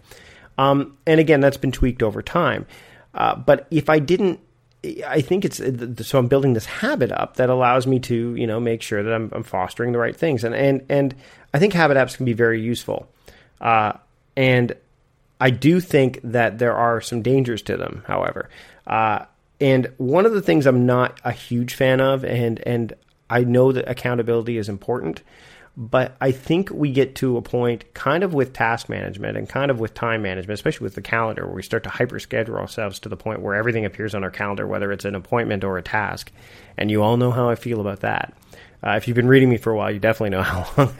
Um, 0.59 0.97
and 1.07 1.21
again, 1.21 1.41
that's 1.41 1.57
been 1.57 1.73
tweaked 1.73 2.03
over 2.03 2.21
time. 2.21 2.67
Uh, 3.15 3.37
but 3.37 3.67
if 3.71 3.89
I 3.89 3.99
didn't, 4.01 4.41
I 4.85 5.21
think 5.23 5.45
it's 5.45 5.61
so 6.09 6.19
I'm 6.19 6.29
building 6.29 6.53
this 6.53 6.67
habit 6.67 7.11
up 7.11 7.37
that 7.37 7.51
allows 7.51 7.87
me 7.87 7.99
to 8.01 8.35
you 8.37 8.47
know 8.47 8.61
make 8.61 8.81
sure 8.81 9.03
that 9.03 9.13
I'm, 9.13 9.31
I'm 9.33 9.43
fostering 9.43 9.93
the 9.93 9.99
right 9.99 10.15
things, 10.15 10.45
and 10.45 10.55
and 10.55 10.85
and 10.89 11.15
I 11.53 11.59
think 11.59 11.73
habit 11.73 11.97
apps 11.97 12.17
can 12.17 12.25
be 12.25 12.33
very 12.33 12.61
useful, 12.61 13.09
uh, 13.61 13.95
and 14.37 14.75
I 15.41 15.51
do 15.51 15.81
think 15.81 16.21
that 16.23 16.59
there 16.59 16.77
are 16.77 17.01
some 17.01 17.23
dangers 17.23 17.63
to 17.63 17.77
them. 17.77 18.05
However, 18.07 18.51
uh, 18.87 19.25
and 19.61 19.93
one 19.97 20.27
of 20.27 20.33
the 20.33 20.43
things 20.43 20.67
I'm 20.67 20.87
not 20.87 21.21
a 21.25 21.33
huge 21.33 21.75
fan 21.75 22.01
of, 22.01 22.25
and 22.25 22.61
and 22.67 22.93
I 23.29 23.43
know 23.43 23.73
that 23.73 23.89
accountability 23.89 24.59
is 24.59 24.69
important, 24.69 25.23
but 25.81 26.17
I 26.21 26.33
think 26.33 26.71
we 26.71 26.91
get 26.91 27.15
to 27.17 27.37
a 27.37 27.43
point, 27.43 27.95
kind 27.95 28.25
of 28.25 28.35
with 28.35 28.53
task 28.53 28.89
management 28.89 29.37
and 29.37 29.49
kind 29.49 29.71
of 29.71 29.79
with 29.79 29.95
time 29.95 30.23
management, 30.23 30.59
especially 30.59 30.85
with 30.85 30.97
the 30.97 31.03
calendar, 31.03 31.47
where 31.47 31.55
we 31.55 31.63
start 31.63 31.85
to 31.85 31.89
hyper 31.89 32.19
schedule 32.19 32.57
ourselves 32.57 32.99
to 33.01 33.09
the 33.09 33.17
point 33.17 33.43
where 33.43 33.55
everything 33.55 33.85
appears 33.85 34.13
on 34.13 34.25
our 34.25 34.31
calendar, 34.31 34.67
whether 34.67 34.91
it's 34.91 35.05
an 35.05 35.15
appointment 35.15 35.63
or 35.63 35.79
a 35.79 35.83
task. 35.83 36.33
And 36.77 36.91
you 36.91 37.05
all 37.05 37.17
know 37.17 37.31
how 37.31 37.49
I 37.49 37.55
feel 37.55 37.81
about 37.81 38.01
that. 38.01 38.35
Uh, 38.85 38.97
if 38.97 39.07
you've 39.07 39.15
been 39.15 39.29
reading 39.29 39.49
me 39.49 39.57
for 39.57 39.71
a 39.71 39.77
while, 39.77 39.93
you 39.93 40.01
definitely 40.01 40.31
know 40.31 40.43
how 40.43 40.91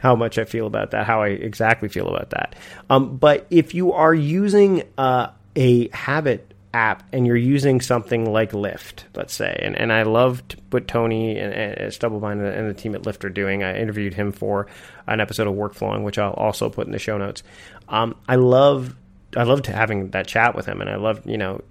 how 0.00 0.16
much 0.16 0.38
I 0.38 0.46
feel 0.46 0.66
about 0.66 0.92
that, 0.92 1.06
how 1.06 1.20
I 1.20 1.28
exactly 1.28 1.90
feel 1.90 2.08
about 2.08 2.30
that. 2.30 2.56
Um, 2.88 3.18
but 3.18 3.46
if 3.50 3.74
you 3.74 3.92
are 3.92 4.14
using 4.14 4.84
uh, 4.96 5.28
a 5.56 5.88
habit 5.88 6.51
app 6.74 7.02
and 7.12 7.26
you're 7.26 7.36
using 7.36 7.80
something 7.80 8.30
like 8.30 8.52
Lift, 8.52 9.06
let's 9.14 9.34
say, 9.34 9.58
and, 9.62 9.76
and 9.76 9.92
I 9.92 10.02
loved 10.02 10.60
what 10.70 10.88
Tony 10.88 11.38
and, 11.38 11.52
and 11.52 11.92
Stubblebine 11.92 12.40
and 12.40 12.68
the 12.68 12.74
team 12.74 12.94
at 12.94 13.06
Lift 13.06 13.24
are 13.24 13.30
doing. 13.30 13.62
I 13.62 13.78
interviewed 13.78 14.14
him 14.14 14.32
for 14.32 14.66
an 15.06 15.20
episode 15.20 15.46
of 15.46 15.54
Workflowing, 15.54 16.02
which 16.02 16.18
I'll 16.18 16.32
also 16.32 16.70
put 16.70 16.86
in 16.86 16.92
the 16.92 16.98
show 16.98 17.18
notes. 17.18 17.42
Um, 17.88 18.16
I 18.28 18.36
love 18.36 18.96
I 19.36 19.44
loved 19.44 19.66
having 19.66 20.10
that 20.10 20.26
chat 20.26 20.54
with 20.54 20.66
him, 20.66 20.80
and 20.80 20.90
I 20.90 20.96
love 20.96 21.26
you 21.26 21.38
know 21.38 21.62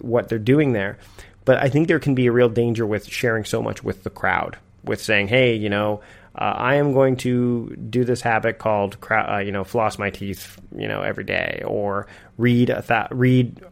what 0.00 0.28
they're 0.28 0.38
doing 0.38 0.72
there. 0.72 0.98
But 1.44 1.58
I 1.58 1.68
think 1.68 1.86
there 1.86 2.00
can 2.00 2.14
be 2.14 2.26
a 2.26 2.32
real 2.32 2.48
danger 2.48 2.86
with 2.86 3.06
sharing 3.06 3.44
so 3.44 3.62
much 3.62 3.84
with 3.84 4.02
the 4.02 4.10
crowd, 4.10 4.58
with 4.84 5.00
saying, 5.00 5.28
"Hey, 5.28 5.54
you 5.54 5.68
know, 5.68 6.00
uh, 6.38 6.54
I 6.56 6.74
am 6.74 6.92
going 6.92 7.16
to 7.18 7.74
do 7.88 8.04
this 8.04 8.20
habit 8.20 8.58
called, 8.58 8.98
uh, 9.10 9.38
you 9.38 9.52
know, 9.52 9.64
floss 9.64 9.98
my 9.98 10.10
teeth, 10.10 10.60
you 10.76 10.86
know, 10.86 11.00
every 11.00 11.24
day, 11.24 11.62
or 11.64 12.06
read 12.36 12.68
a 12.68 12.82
th- 12.82 13.06
read 13.10 13.64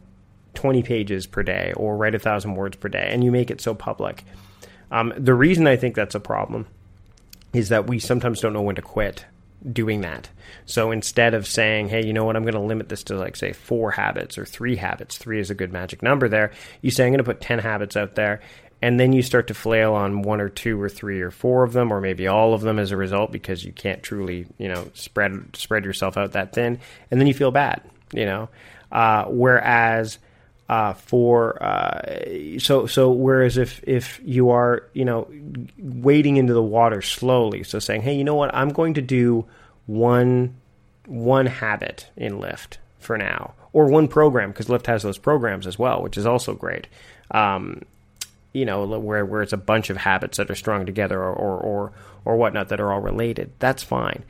20 0.55 0.83
pages 0.83 1.27
per 1.27 1.43
day 1.43 1.73
or 1.75 1.97
write 1.97 2.15
a 2.15 2.19
thousand 2.19 2.55
words 2.55 2.77
per 2.77 2.89
day, 2.89 3.09
and 3.11 3.23
you 3.23 3.31
make 3.31 3.51
it 3.51 3.61
so 3.61 3.73
public. 3.73 4.23
Um, 4.91 5.13
the 5.17 5.33
reason 5.33 5.67
I 5.67 5.75
think 5.75 5.95
that's 5.95 6.15
a 6.15 6.19
problem 6.19 6.67
is 7.53 7.69
that 7.69 7.87
we 7.87 7.99
sometimes 7.99 8.41
don't 8.41 8.53
know 8.53 8.61
when 8.61 8.75
to 8.75 8.81
quit 8.81 9.25
doing 9.71 10.01
that. 10.01 10.29
So 10.65 10.91
instead 10.91 11.33
of 11.33 11.47
saying, 11.47 11.89
hey, 11.89 12.05
you 12.05 12.13
know 12.13 12.23
what, 12.23 12.35
I'm 12.35 12.43
going 12.43 12.53
to 12.53 12.59
limit 12.59 12.89
this 12.89 13.03
to 13.05 13.17
like, 13.17 13.35
say, 13.35 13.53
four 13.53 13.91
habits 13.91 14.37
or 14.37 14.45
three 14.45 14.75
habits, 14.75 15.17
three 15.17 15.39
is 15.39 15.49
a 15.49 15.55
good 15.55 15.71
magic 15.71 16.03
number 16.03 16.29
there, 16.29 16.51
you 16.81 16.91
say, 16.91 17.05
I'm 17.05 17.11
going 17.11 17.19
to 17.19 17.23
put 17.23 17.41
10 17.41 17.59
habits 17.59 17.97
out 17.97 18.15
there. 18.15 18.41
And 18.81 18.99
then 18.99 19.13
you 19.13 19.21
start 19.21 19.47
to 19.47 19.53
flail 19.53 19.93
on 19.93 20.21
one 20.21 20.41
or 20.41 20.49
two 20.49 20.79
or 20.79 20.89
three 20.89 21.21
or 21.21 21.31
four 21.31 21.63
of 21.63 21.73
them, 21.73 21.91
or 21.91 22.01
maybe 22.01 22.27
all 22.27 22.53
of 22.53 22.61
them 22.61 22.77
as 22.77 22.91
a 22.91 22.97
result, 22.97 23.31
because 23.31 23.63
you 23.63 23.71
can't 23.71 24.03
truly, 24.03 24.45
you 24.57 24.67
know, 24.67 24.89
spread 24.93 25.55
spread 25.55 25.85
yourself 25.85 26.17
out 26.17 26.33
that 26.33 26.53
thin, 26.53 26.79
and 27.09 27.19
then 27.19 27.25
you 27.25 27.33
feel 27.33 27.51
bad, 27.51 27.81
you 28.13 28.25
know. 28.25 28.49
Uh, 28.91 29.25
whereas 29.25 30.19
uh, 30.67 30.93
for 30.93 31.61
uh, 31.61 32.01
so 32.57 32.87
so 32.87 33.11
whereas 33.11 33.57
if 33.57 33.83
if 33.85 34.19
you 34.23 34.49
are 34.49 34.83
you 34.93 35.05
know 35.05 35.27
wading 35.77 36.37
into 36.37 36.53
the 36.53 36.63
water 36.63 37.01
slowly 37.01 37.63
so 37.63 37.79
saying 37.79 38.01
hey 38.01 38.15
you 38.15 38.23
know 38.23 38.35
what? 38.35 38.53
I'm 38.53 38.69
going 38.69 38.95
to 38.95 39.01
do 39.01 39.45
one 39.85 40.55
one 41.05 41.45
habit 41.45 42.09
in 42.17 42.39
Lift 42.39 42.79
for 42.99 43.17
now 43.17 43.53
or 43.73 43.87
one 43.87 44.07
program 44.07 44.51
because 44.51 44.69
Lift 44.69 44.87
has 44.87 45.03
those 45.03 45.19
programs 45.19 45.67
as 45.67 45.77
well 45.77 46.01
which 46.01 46.17
is 46.17 46.25
also 46.25 46.53
great. 46.53 46.87
Um, 47.31 47.83
you 48.51 48.65
know 48.65 48.85
where 48.85 49.25
where 49.25 49.41
it's 49.41 49.53
a 49.53 49.57
bunch 49.57 49.89
of 49.89 49.97
habits 49.97 50.37
that 50.37 50.49
are 50.49 50.55
strung 50.55 50.85
together 50.85 51.21
or 51.21 51.33
or 51.33 51.59
or, 51.59 51.91
or 52.23 52.37
whatnot 52.37 52.69
that 52.69 52.79
are 52.79 52.91
all 52.91 53.01
related. 53.01 53.51
That's 53.59 53.83
fine 53.83 54.23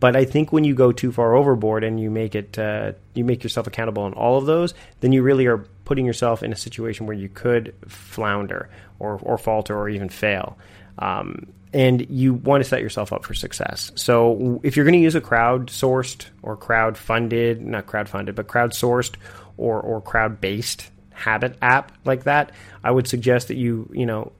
but 0.00 0.16
I 0.16 0.24
think 0.24 0.52
when 0.52 0.64
you 0.64 0.74
go 0.74 0.92
too 0.92 1.12
far 1.12 1.34
overboard 1.34 1.84
and 1.84 2.00
you 2.00 2.10
make 2.10 2.34
it, 2.34 2.58
uh, 2.58 2.92
you 3.14 3.24
make 3.24 3.42
yourself 3.42 3.66
accountable 3.66 4.02
on 4.02 4.14
all 4.14 4.38
of 4.38 4.46
those, 4.46 4.74
then 5.00 5.12
you 5.12 5.22
really 5.22 5.46
are 5.46 5.58
putting 5.84 6.06
yourself 6.06 6.42
in 6.42 6.52
a 6.52 6.56
situation 6.56 7.06
where 7.06 7.16
you 7.16 7.28
could 7.28 7.74
flounder 7.86 8.70
or, 8.98 9.20
or 9.22 9.36
falter 9.36 9.76
or 9.78 9.88
even 9.88 10.08
fail. 10.08 10.56
Um, 10.98 11.52
and 11.72 12.08
you 12.10 12.34
want 12.34 12.64
to 12.64 12.68
set 12.68 12.80
yourself 12.80 13.12
up 13.12 13.24
for 13.24 13.34
success. 13.34 13.92
So 13.94 14.60
if 14.64 14.74
you're 14.74 14.84
going 14.84 14.98
to 14.98 15.02
use 15.02 15.14
a 15.14 15.20
crowd-sourced 15.20 16.26
or 16.42 16.56
crowd-funded, 16.56 17.60
not 17.60 17.86
crowd-funded, 17.86 18.34
but 18.34 18.48
crowd-sourced 18.48 19.14
or 19.56 19.80
or 19.80 20.00
crowd-based 20.00 20.90
habit 21.12 21.56
app 21.60 21.92
like 22.04 22.24
that, 22.24 22.52
I 22.82 22.90
would 22.90 23.06
suggest 23.06 23.48
that 23.48 23.56
you 23.56 23.88
you 23.92 24.06
know 24.06 24.32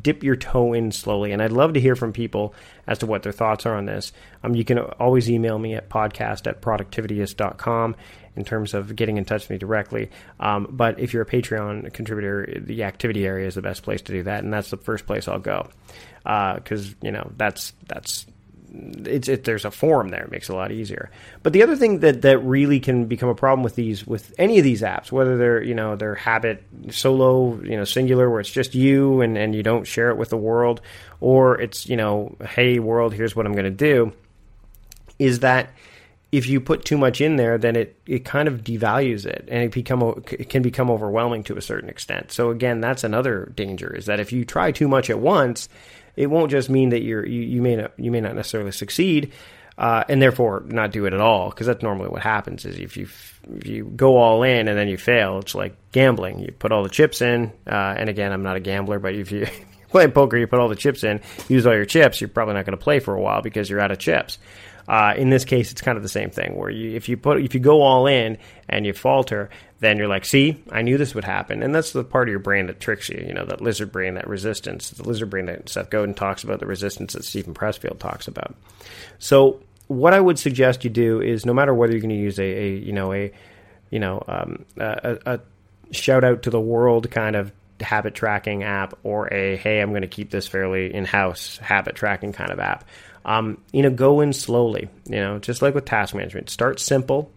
dip 0.00 0.22
your 0.22 0.36
toe 0.36 0.72
in 0.72 0.90
slowly. 0.92 1.32
And 1.32 1.40
I'd 1.42 1.52
love 1.52 1.74
to 1.74 1.80
hear 1.80 1.96
from 1.96 2.12
people 2.12 2.54
as 2.86 2.98
to 2.98 3.06
what 3.06 3.22
their 3.22 3.32
thoughts 3.32 3.66
are 3.66 3.76
on 3.76 3.86
this. 3.86 4.12
Um, 4.42 4.54
you 4.54 4.64
can 4.64 4.78
always 4.78 5.30
email 5.30 5.58
me 5.58 5.74
at 5.74 5.88
podcast 5.88 6.46
at 6.46 6.60
productivityist.com 6.60 7.96
in 8.36 8.44
terms 8.44 8.74
of 8.74 8.94
getting 8.94 9.16
in 9.16 9.24
touch 9.24 9.42
with 9.42 9.50
me 9.50 9.58
directly. 9.58 10.10
Um, 10.38 10.68
but 10.70 11.00
if 11.00 11.12
you're 11.12 11.22
a 11.22 11.26
Patreon 11.26 11.92
contributor, 11.92 12.60
the 12.60 12.84
activity 12.84 13.26
area 13.26 13.46
is 13.46 13.54
the 13.54 13.62
best 13.62 13.82
place 13.82 14.02
to 14.02 14.12
do 14.12 14.22
that. 14.24 14.44
And 14.44 14.52
that's 14.52 14.70
the 14.70 14.76
first 14.76 15.06
place 15.06 15.26
I'll 15.28 15.38
go. 15.38 15.68
Because, 16.22 16.90
uh, 16.90 16.94
you 17.02 17.12
know, 17.12 17.30
that's, 17.36 17.72
that's, 17.86 18.26
it's 18.72 19.28
it, 19.28 19.44
there's 19.44 19.64
a 19.64 19.70
forum 19.70 20.08
there. 20.08 20.24
It 20.24 20.30
makes 20.30 20.48
it 20.48 20.52
a 20.52 20.56
lot 20.56 20.72
easier. 20.72 21.10
But 21.42 21.52
the 21.52 21.62
other 21.62 21.76
thing 21.76 22.00
that 22.00 22.22
that 22.22 22.38
really 22.38 22.80
can 22.80 23.06
become 23.06 23.28
a 23.28 23.34
problem 23.34 23.62
with 23.62 23.74
these 23.74 24.06
with 24.06 24.34
any 24.38 24.58
of 24.58 24.64
these 24.64 24.82
apps, 24.82 25.12
whether 25.12 25.36
they're 25.36 25.62
you 25.62 25.74
know 25.74 25.96
they're 25.96 26.14
habit 26.14 26.62
solo, 26.90 27.60
you 27.62 27.76
know 27.76 27.84
singular, 27.84 28.28
where 28.28 28.40
it's 28.40 28.50
just 28.50 28.74
you 28.74 29.20
and 29.20 29.36
and 29.38 29.54
you 29.54 29.62
don't 29.62 29.86
share 29.86 30.10
it 30.10 30.16
with 30.16 30.30
the 30.30 30.36
world, 30.36 30.80
or 31.20 31.60
it's 31.60 31.88
you 31.88 31.96
know 31.96 32.36
hey 32.48 32.78
world, 32.78 33.14
here's 33.14 33.34
what 33.34 33.46
I'm 33.46 33.52
going 33.52 33.64
to 33.64 33.70
do, 33.70 34.12
is 35.18 35.40
that 35.40 35.70
if 36.32 36.48
you 36.48 36.60
put 36.60 36.84
too 36.84 36.98
much 36.98 37.20
in 37.20 37.36
there, 37.36 37.56
then 37.56 37.76
it, 37.76 37.96
it 38.06 38.24
kind 38.24 38.48
of 38.48 38.62
devalues 38.62 39.24
it 39.24 39.48
and 39.50 39.62
it 39.62 39.72
become 39.72 40.02
it 40.30 40.50
can 40.50 40.62
become 40.62 40.90
overwhelming 40.90 41.44
to 41.44 41.56
a 41.56 41.62
certain 41.62 41.88
extent. 41.88 42.32
So 42.32 42.50
again, 42.50 42.80
that's 42.80 43.04
another 43.04 43.52
danger 43.54 43.94
is 43.94 44.06
that 44.06 44.20
if 44.20 44.32
you 44.32 44.44
try 44.44 44.72
too 44.72 44.88
much 44.88 45.08
at 45.08 45.18
once, 45.18 45.68
it 46.16 46.26
won't 46.26 46.50
just 46.50 46.70
mean 46.70 46.90
that 46.90 47.02
you're 47.02 47.26
you, 47.26 47.42
you 47.42 47.62
may 47.62 47.76
not 47.76 47.92
you 47.96 48.10
may 48.10 48.20
not 48.20 48.34
necessarily 48.34 48.72
succeed. 48.72 49.32
Uh, 49.78 50.02
and 50.08 50.22
therefore 50.22 50.62
not 50.68 50.90
do 50.90 51.04
it 51.04 51.12
at 51.12 51.20
all 51.20 51.50
because 51.50 51.66
that's 51.66 51.82
normally 51.82 52.08
what 52.08 52.22
happens 52.22 52.64
is 52.64 52.78
if 52.78 52.96
you 52.96 53.06
if 53.56 53.66
you 53.66 53.84
go 53.84 54.16
all 54.16 54.42
in 54.42 54.68
and 54.68 54.78
then 54.78 54.88
you 54.88 54.96
fail 54.96 55.38
it's 55.38 55.54
like 55.54 55.76
gambling 55.92 56.38
you 56.38 56.50
put 56.50 56.72
all 56.72 56.82
the 56.82 56.88
chips 56.88 57.20
in 57.20 57.52
uh, 57.66 57.94
and 57.98 58.08
again 58.08 58.32
i'm 58.32 58.42
not 58.42 58.56
a 58.56 58.60
gambler 58.60 58.98
but 58.98 59.14
if 59.14 59.30
you 59.30 59.46
play 59.90 60.08
poker 60.08 60.38
you 60.38 60.46
put 60.46 60.60
all 60.60 60.70
the 60.70 60.76
chips 60.76 61.04
in 61.04 61.20
use 61.50 61.66
all 61.66 61.74
your 61.74 61.84
chips 61.84 62.22
you're 62.22 62.28
probably 62.28 62.54
not 62.54 62.64
going 62.64 62.76
to 62.78 62.82
play 62.82 63.00
for 63.00 63.14
a 63.14 63.20
while 63.20 63.42
because 63.42 63.68
you're 63.68 63.78
out 63.78 63.90
of 63.90 63.98
chips 63.98 64.38
uh, 64.88 65.14
in 65.16 65.30
this 65.30 65.44
case, 65.44 65.72
it's 65.72 65.80
kind 65.80 65.96
of 65.96 66.02
the 66.02 66.08
same 66.08 66.30
thing 66.30 66.56
where 66.56 66.70
you, 66.70 66.94
if 66.94 67.08
you 67.08 67.16
put 67.16 67.42
if 67.42 67.54
you 67.54 67.60
go 67.60 67.82
all 67.82 68.06
in 68.06 68.38
and 68.68 68.86
you 68.86 68.92
falter, 68.92 69.50
then 69.80 69.98
you're 69.98 70.08
like, 70.08 70.24
see, 70.24 70.62
I 70.70 70.82
knew 70.82 70.96
this 70.96 71.14
would 71.14 71.24
happen, 71.24 71.62
and 71.62 71.74
that's 71.74 71.92
the 71.92 72.04
part 72.04 72.28
of 72.28 72.30
your 72.30 72.38
brain 72.38 72.66
that 72.66 72.80
tricks 72.80 73.08
you. 73.08 73.24
You 73.26 73.34
know, 73.34 73.44
that 73.46 73.60
lizard 73.60 73.90
brain, 73.90 74.14
that 74.14 74.28
resistance, 74.28 74.90
the 74.90 75.02
lizard 75.02 75.30
brain 75.30 75.46
that 75.46 75.68
Seth 75.68 75.90
Godin 75.90 76.14
talks 76.14 76.44
about, 76.44 76.60
the 76.60 76.66
resistance 76.66 77.14
that 77.14 77.24
Steven 77.24 77.54
Pressfield 77.54 77.98
talks 77.98 78.28
about. 78.28 78.54
So, 79.18 79.60
what 79.88 80.14
I 80.14 80.20
would 80.20 80.38
suggest 80.38 80.84
you 80.84 80.90
do 80.90 81.20
is, 81.20 81.44
no 81.44 81.52
matter 81.52 81.74
whether 81.74 81.92
you're 81.92 82.00
going 82.00 82.10
to 82.10 82.16
use 82.16 82.38
a, 82.38 82.44
a 82.44 82.76
you 82.76 82.92
know 82.92 83.12
a 83.12 83.32
you 83.90 83.98
know 83.98 84.22
um, 84.28 84.64
a, 84.78 85.18
a 85.26 85.40
shout 85.90 86.24
out 86.24 86.42
to 86.42 86.50
the 86.50 86.60
world 86.60 87.10
kind 87.10 87.34
of 87.34 87.52
habit 87.80 88.14
tracking 88.14 88.62
app 88.62 88.94
or 89.02 89.32
a 89.32 89.56
hey 89.56 89.80
i'm 89.80 89.90
going 89.90 90.00
to 90.00 90.08
keep 90.08 90.30
this 90.30 90.48
fairly 90.48 90.94
in-house 90.94 91.58
habit 91.58 91.94
tracking 91.94 92.32
kind 92.32 92.50
of 92.50 92.58
app 92.58 92.84
um, 93.26 93.58
you 93.72 93.82
know, 93.82 93.90
go 93.90 94.20
in 94.20 94.32
slowly. 94.32 94.88
You 95.04 95.16
know, 95.16 95.38
just 95.38 95.60
like 95.60 95.74
with 95.74 95.84
task 95.84 96.14
management, 96.14 96.48
start 96.48 96.80
simple. 96.80 97.30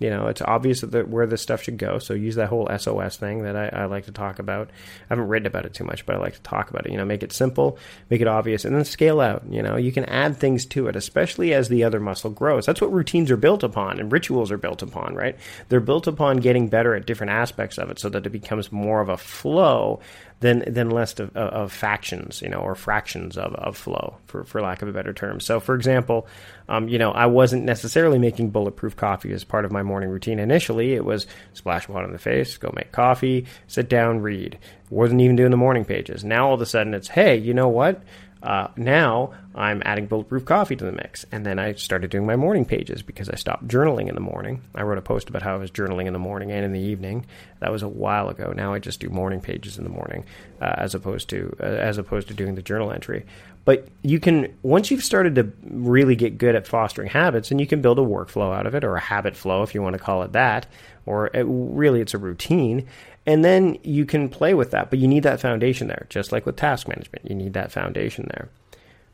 You 0.00 0.10
know, 0.10 0.26
it's 0.26 0.42
obvious 0.42 0.82
that 0.82 1.08
where 1.08 1.26
this 1.26 1.40
stuff 1.40 1.62
should 1.62 1.78
go. 1.78 1.98
So 1.98 2.12
use 2.12 2.34
that 2.34 2.48
whole 2.48 2.68
SOS 2.76 3.16
thing 3.16 3.44
that 3.44 3.56
I, 3.56 3.68
I, 3.68 3.84
like 3.86 4.04
to 4.06 4.12
talk 4.12 4.38
about. 4.38 4.68
I 4.68 5.06
haven't 5.08 5.28
written 5.28 5.46
about 5.46 5.64
it 5.64 5.72
too 5.72 5.84
much, 5.84 6.04
but 6.04 6.16
I 6.16 6.18
like 6.18 6.34
to 6.34 6.42
talk 6.42 6.68
about 6.68 6.84
it. 6.84 6.92
You 6.92 6.98
know, 6.98 7.06
make 7.06 7.22
it 7.22 7.32
simple, 7.32 7.78
make 8.10 8.20
it 8.20 8.28
obvious, 8.28 8.66
and 8.66 8.76
then 8.76 8.84
scale 8.84 9.22
out. 9.22 9.44
You 9.48 9.62
know, 9.62 9.76
you 9.76 9.92
can 9.92 10.04
add 10.04 10.36
things 10.36 10.66
to 10.66 10.88
it, 10.88 10.96
especially 10.96 11.54
as 11.54 11.70
the 11.70 11.84
other 11.84 11.98
muscle 11.98 12.28
grows. 12.28 12.66
That's 12.66 12.82
what 12.82 12.92
routines 12.92 13.30
are 13.30 13.38
built 13.38 13.62
upon 13.62 13.98
and 13.98 14.12
rituals 14.12 14.52
are 14.52 14.58
built 14.58 14.82
upon, 14.82 15.14
right? 15.14 15.38
They're 15.70 15.80
built 15.80 16.06
upon 16.06 16.38
getting 16.38 16.68
better 16.68 16.94
at 16.94 17.06
different 17.06 17.32
aspects 17.32 17.78
of 17.78 17.90
it 17.90 17.98
so 17.98 18.10
that 18.10 18.26
it 18.26 18.30
becomes 18.30 18.70
more 18.70 19.00
of 19.00 19.08
a 19.08 19.16
flow 19.16 20.00
than 20.40 20.62
than 20.66 20.90
less 20.90 21.18
of, 21.18 21.34
of, 21.34 21.72
factions, 21.72 22.42
you 22.42 22.48
know, 22.48 22.58
or 22.58 22.74
fractions 22.74 23.38
of, 23.38 23.54
of 23.54 23.76
flow, 23.76 24.18
for, 24.26 24.44
for 24.44 24.60
lack 24.60 24.82
of 24.82 24.88
a 24.88 24.92
better 24.92 25.14
term. 25.14 25.40
So, 25.40 25.60
for 25.60 25.74
example, 25.74 26.26
um, 26.68 26.88
you 26.88 26.98
know, 26.98 27.10
I 27.10 27.26
wasn't 27.26 27.64
necessarily 27.64 28.18
making 28.18 28.50
bulletproof 28.50 28.96
coffee 28.96 29.32
as 29.32 29.44
part 29.44 29.64
of 29.64 29.72
my 29.72 29.82
morning 29.82 30.10
routine 30.10 30.38
initially. 30.38 30.92
It 30.92 31.04
was 31.04 31.26
splash 31.54 31.88
water 31.88 32.06
in 32.06 32.12
the 32.12 32.18
face, 32.18 32.56
go 32.58 32.70
make 32.74 32.92
coffee, 32.92 33.46
sit 33.66 33.88
down, 33.88 34.20
read. 34.20 34.58
Wasn't 34.90 35.20
even 35.20 35.36
doing 35.36 35.50
the 35.50 35.56
morning 35.56 35.84
pages. 35.84 36.22
Now 36.22 36.48
all 36.48 36.54
of 36.54 36.60
a 36.60 36.66
sudden 36.66 36.92
it's, 36.92 37.08
hey, 37.08 37.36
you 37.36 37.54
know 37.54 37.68
what? 37.68 38.02
Uh, 38.42 38.68
now 38.76 39.32
I'm 39.56 39.82
adding 39.86 40.06
bulletproof 40.06 40.44
coffee 40.44 40.76
to 40.76 40.84
the 40.84 40.92
mix. 40.92 41.24
And 41.32 41.46
then 41.46 41.58
I 41.58 41.72
started 41.74 42.10
doing 42.10 42.26
my 42.26 42.36
morning 42.36 42.66
pages 42.66 43.02
because 43.02 43.30
I 43.30 43.36
stopped 43.36 43.66
journaling 43.66 44.08
in 44.08 44.14
the 44.14 44.20
morning. 44.20 44.60
I 44.74 44.82
wrote 44.82 44.98
a 44.98 45.02
post 45.02 45.30
about 45.30 45.40
how 45.40 45.54
I 45.54 45.58
was 45.58 45.70
journaling 45.70 46.06
in 46.06 46.12
the 46.12 46.18
morning 46.18 46.52
and 46.52 46.64
in 46.64 46.72
the 46.72 46.80
evening. 46.80 47.24
That 47.60 47.72
was 47.72 47.82
a 47.82 47.88
while 47.88 48.28
ago. 48.28 48.52
Now 48.54 48.74
I 48.74 48.78
just 48.78 49.00
do 49.00 49.08
morning 49.08 49.40
pages 49.40 49.78
in 49.78 49.84
the 49.84 49.90
morning 49.90 50.24
uh, 50.60 50.74
as 50.76 50.94
opposed 50.94 51.30
to 51.30 51.56
uh, 51.58 51.64
as 51.64 51.96
opposed 51.96 52.28
to 52.28 52.34
doing 52.34 52.54
the 52.54 52.62
journal 52.62 52.92
entry. 52.92 53.24
But 53.64 53.88
you 54.02 54.20
can 54.20 54.54
once 54.62 54.90
you've 54.90 55.02
started 55.02 55.34
to 55.36 55.50
really 55.62 56.16
get 56.16 56.36
good 56.36 56.54
at 56.54 56.66
fostering 56.66 57.08
habits, 57.08 57.50
and 57.50 57.58
you 57.58 57.66
can 57.66 57.80
build 57.80 57.98
a 57.98 58.02
workflow 58.02 58.54
out 58.54 58.66
of 58.66 58.74
it 58.74 58.84
or 58.84 58.94
a 58.94 59.00
habit 59.00 59.36
flow 59.36 59.62
if 59.62 59.74
you 59.74 59.80
want 59.80 59.94
to 59.94 59.98
call 59.98 60.22
it 60.22 60.32
that, 60.32 60.66
or 61.06 61.28
it, 61.28 61.46
really 61.48 62.02
it's 62.02 62.14
a 62.14 62.18
routine 62.18 62.86
and 63.26 63.44
then 63.44 63.76
you 63.82 64.06
can 64.06 64.28
play 64.28 64.54
with 64.54 64.70
that, 64.70 64.88
but 64.88 65.00
you 65.00 65.08
need 65.08 65.24
that 65.24 65.40
foundation 65.40 65.88
there, 65.88 66.06
just 66.08 66.30
like 66.30 66.46
with 66.46 66.54
task 66.54 66.86
management. 66.86 67.28
You 67.28 67.34
need 67.34 67.54
that 67.54 67.72
foundation 67.72 68.28
there. 68.32 68.48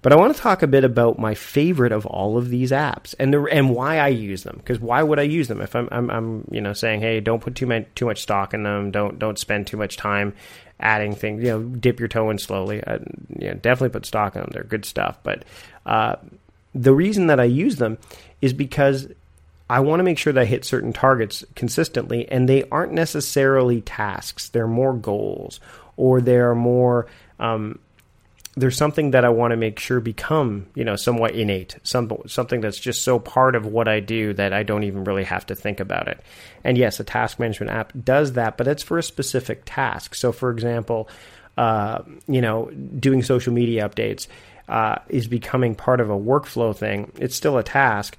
But 0.02 0.12
I 0.12 0.16
want 0.16 0.34
to 0.34 0.40
talk 0.40 0.62
a 0.62 0.66
bit 0.66 0.82
about 0.82 1.18
my 1.18 1.34
favorite 1.34 1.92
of 1.92 2.04
all 2.06 2.36
of 2.36 2.48
these 2.50 2.72
apps 2.72 3.14
and 3.18 3.32
the 3.32 3.42
and 3.44 3.70
why 3.70 3.98
I 3.98 4.08
use 4.08 4.42
them. 4.42 4.56
Because 4.56 4.80
why 4.80 5.02
would 5.02 5.18
I 5.18 5.22
use 5.22 5.48
them 5.48 5.60
if 5.60 5.74
I'm, 5.76 5.88
I'm, 5.92 6.10
I'm 6.10 6.48
you 6.50 6.60
know 6.60 6.72
saying 6.72 7.00
hey 7.00 7.20
don't 7.20 7.40
put 7.40 7.54
too 7.54 7.66
much 7.66 7.86
too 7.94 8.06
much 8.06 8.20
stock 8.20 8.52
in 8.52 8.64
them 8.64 8.90
don't 8.90 9.18
don't 9.18 9.38
spend 9.38 9.66
too 9.66 9.76
much 9.76 9.96
time 9.96 10.34
adding 10.80 11.14
things 11.14 11.42
you 11.42 11.48
know 11.48 11.62
dip 11.62 12.00
your 12.00 12.08
toe 12.08 12.30
in 12.30 12.38
slowly 12.38 12.82
uh, 12.82 12.98
you 13.38 13.48
know, 13.48 13.54
definitely 13.54 13.90
put 13.90 14.04
stock 14.04 14.34
in 14.34 14.42
them 14.42 14.50
they're 14.52 14.64
good 14.64 14.84
stuff 14.84 15.16
but 15.22 15.44
uh, 15.86 16.16
the 16.74 16.92
reason 16.92 17.28
that 17.28 17.38
I 17.38 17.44
use 17.44 17.76
them 17.76 17.98
is 18.40 18.52
because 18.52 19.08
I 19.68 19.80
want 19.80 20.00
to 20.00 20.04
make 20.04 20.18
sure 20.18 20.32
that 20.32 20.40
I 20.40 20.44
hit 20.44 20.64
certain 20.64 20.92
targets 20.92 21.44
consistently, 21.54 22.30
and 22.30 22.46
they 22.46 22.68
aren't 22.70 22.92
necessarily 22.92 23.80
tasks. 23.80 24.50
They're 24.50 24.66
more 24.66 24.92
goals, 24.92 25.60
or 25.96 26.20
they're 26.20 26.54
more. 26.54 27.06
Um, 27.38 27.78
there's 28.54 28.76
something 28.76 29.12
that 29.12 29.24
I 29.24 29.30
want 29.30 29.52
to 29.52 29.56
make 29.56 29.78
sure 29.78 29.98
become, 30.00 30.66
you 30.74 30.84
know, 30.84 30.96
somewhat 30.96 31.34
innate, 31.34 31.76
some, 31.84 32.12
something 32.26 32.60
that's 32.60 32.78
just 32.78 33.02
so 33.02 33.18
part 33.18 33.56
of 33.56 33.64
what 33.64 33.88
I 33.88 34.00
do 34.00 34.34
that 34.34 34.52
I 34.52 34.62
don't 34.62 34.84
even 34.84 35.04
really 35.04 35.24
have 35.24 35.46
to 35.46 35.54
think 35.54 35.80
about 35.80 36.06
it. 36.08 36.20
And 36.62 36.76
yes, 36.76 37.00
a 37.00 37.04
task 37.04 37.38
management 37.38 37.72
app 37.72 37.92
does 38.04 38.34
that, 38.34 38.58
but 38.58 38.68
it's 38.68 38.82
for 38.82 38.98
a 38.98 39.02
specific 39.02 39.62
task. 39.64 40.14
So, 40.14 40.32
for 40.32 40.50
example, 40.50 41.08
uh, 41.56 42.02
you 42.28 42.42
know, 42.42 42.70
doing 42.70 43.22
social 43.22 43.54
media 43.54 43.88
updates 43.88 44.26
uh, 44.68 44.96
is 45.08 45.26
becoming 45.26 45.74
part 45.74 46.00
of 46.00 46.10
a 46.10 46.18
workflow 46.18 46.76
thing. 46.76 47.10
It's 47.18 47.36
still 47.36 47.56
a 47.56 47.62
task, 47.62 48.18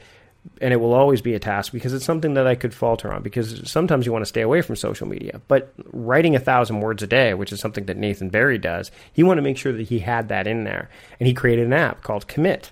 and 0.61 0.73
it 0.73 0.77
will 0.77 0.93
always 0.93 1.21
be 1.21 1.33
a 1.33 1.39
task 1.39 1.71
because 1.71 1.93
it's 1.93 2.05
something 2.05 2.33
that 2.33 2.47
I 2.47 2.55
could 2.55 2.73
falter 2.73 3.13
on 3.13 3.21
because 3.21 3.69
sometimes 3.69 4.05
you 4.05 4.11
want 4.11 4.23
to 4.23 4.29
stay 4.29 4.41
away 4.41 4.61
from 4.61 4.75
social 4.75 5.07
media. 5.07 5.41
But 5.47 5.73
writing 5.91 6.35
a 6.35 6.39
thousand 6.39 6.81
words 6.81 7.01
a 7.01 7.07
day, 7.07 7.33
which 7.33 7.51
is 7.51 7.59
something 7.59 7.85
that 7.85 7.97
Nathan 7.97 8.29
Barry 8.29 8.57
does, 8.57 8.91
he 9.13 9.23
wanted 9.23 9.41
to 9.41 9.43
make 9.43 9.57
sure 9.57 9.71
that 9.71 9.83
he 9.83 9.99
had 9.99 10.29
that 10.29 10.47
in 10.47 10.63
there. 10.63 10.89
And 11.19 11.27
he 11.27 11.33
created 11.33 11.65
an 11.65 11.73
app 11.73 12.03
called 12.03 12.27
Commit. 12.27 12.71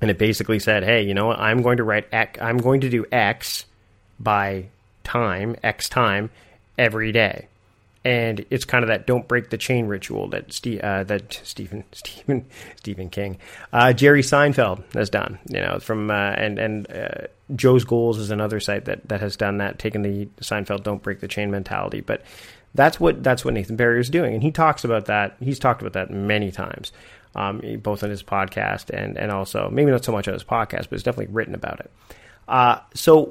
And 0.00 0.10
it 0.10 0.18
basically 0.18 0.58
said, 0.58 0.82
hey, 0.82 1.02
you 1.02 1.14
know 1.14 1.26
what? 1.26 1.38
I'm 1.38 1.62
going 1.62 1.76
to 1.76 1.84
write 1.84 2.06
X, 2.12 2.40
I'm 2.40 2.58
going 2.58 2.80
to 2.82 2.90
do 2.90 3.06
X 3.12 3.64
by 4.18 4.66
time, 5.04 5.56
X 5.62 5.88
time 5.88 6.30
every 6.76 7.12
day 7.12 7.48
and 8.04 8.44
it's 8.50 8.64
kind 8.64 8.82
of 8.82 8.88
that 8.88 9.06
don't 9.06 9.28
break 9.28 9.50
the 9.50 9.58
chain 9.58 9.86
ritual 9.86 10.28
that 10.28 10.52
Steve, 10.52 10.80
uh, 10.80 11.04
that 11.04 11.40
Stephen 11.44 11.84
Stephen 11.92 12.46
Stephen 12.76 13.10
King, 13.10 13.38
uh, 13.72 13.92
Jerry 13.92 14.22
Seinfeld 14.22 14.82
has 14.94 15.10
done. 15.10 15.38
You 15.48 15.60
know, 15.60 15.78
from 15.78 16.10
uh, 16.10 16.14
and 16.14 16.58
and 16.58 16.90
uh, 16.90 17.26
Joe's 17.54 17.84
Goals 17.84 18.18
is 18.18 18.30
another 18.30 18.60
site 18.60 18.86
that 18.86 19.08
that 19.08 19.20
has 19.20 19.36
done 19.36 19.58
that, 19.58 19.78
taking 19.78 20.02
the 20.02 20.26
Seinfeld 20.40 20.82
don't 20.82 21.02
break 21.02 21.20
the 21.20 21.28
chain 21.28 21.50
mentality. 21.50 22.00
But 22.00 22.22
that's 22.74 22.98
what 22.98 23.22
that's 23.22 23.44
what 23.44 23.54
Nathan 23.54 23.76
Barry 23.76 24.00
is 24.00 24.10
doing, 24.10 24.34
and 24.34 24.42
he 24.42 24.50
talks 24.50 24.84
about 24.84 25.06
that. 25.06 25.36
He's 25.40 25.58
talked 25.58 25.82
about 25.82 25.92
that 25.92 26.10
many 26.10 26.50
times, 26.50 26.90
um, 27.36 27.60
both 27.82 28.02
on 28.02 28.10
his 28.10 28.22
podcast 28.22 28.90
and 28.90 29.16
and 29.16 29.30
also 29.30 29.68
maybe 29.70 29.90
not 29.90 30.04
so 30.04 30.12
much 30.12 30.26
on 30.26 30.34
his 30.34 30.44
podcast, 30.44 30.88
but 30.88 30.92
he's 30.92 31.02
definitely 31.02 31.32
written 31.32 31.54
about 31.54 31.80
it. 31.80 31.90
Uh, 32.52 32.78
so 32.92 33.22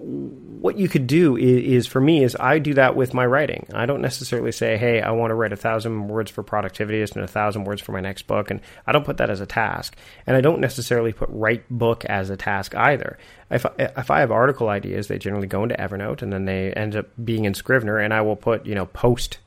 what 0.61 0.79
you 0.79 0.89
could 0.89 1.05
do 1.05 1.37
is, 1.37 1.85
is, 1.85 1.87
for 1.87 2.01
me 2.01 2.23
is 2.23 2.35
I 2.39 2.57
do 2.57 2.73
that 2.73 2.95
with 2.95 3.13
my 3.13 3.23
writing. 3.23 3.67
I 3.71 3.85
don't 3.85 4.01
necessarily 4.01 4.51
say, 4.51 4.77
"Hey, 4.77 4.99
I 4.99 5.11
want 5.11 5.29
to 5.29 5.35
write 5.35 5.53
a 5.53 5.55
thousand 5.55 6.07
words 6.07 6.31
for 6.31 6.43
productivityist 6.43 7.13
and 7.13 7.23
a 7.23 7.27
thousand 7.27 7.65
words 7.65 7.83
for 7.83 7.91
my 7.91 7.99
next 7.99 8.23
book," 8.23 8.49
and 8.49 8.61
I 8.87 8.91
don't 8.91 9.05
put 9.05 9.17
that 9.17 9.29
as 9.29 9.39
a 9.39 9.45
task. 9.45 9.95
And 10.25 10.35
I 10.35 10.41
don't 10.41 10.59
necessarily 10.59 11.13
put 11.13 11.29
write 11.31 11.69
book 11.69 12.03
as 12.05 12.31
a 12.31 12.35
task 12.35 12.73
either. 12.73 13.19
If 13.51 13.63
if 13.77 14.09
I 14.09 14.21
have 14.21 14.31
article 14.31 14.69
ideas, 14.69 15.07
they 15.07 15.19
generally 15.19 15.45
go 15.45 15.61
into 15.61 15.75
Evernote 15.75 16.23
and 16.23 16.33
then 16.33 16.45
they 16.45 16.73
end 16.73 16.95
up 16.95 17.05
being 17.23 17.45
in 17.45 17.53
Scrivener, 17.53 17.99
and 17.99 18.15
I 18.15 18.21
will 18.21 18.35
put 18.35 18.65
you 18.65 18.73
know 18.73 18.87
post 18.87 19.37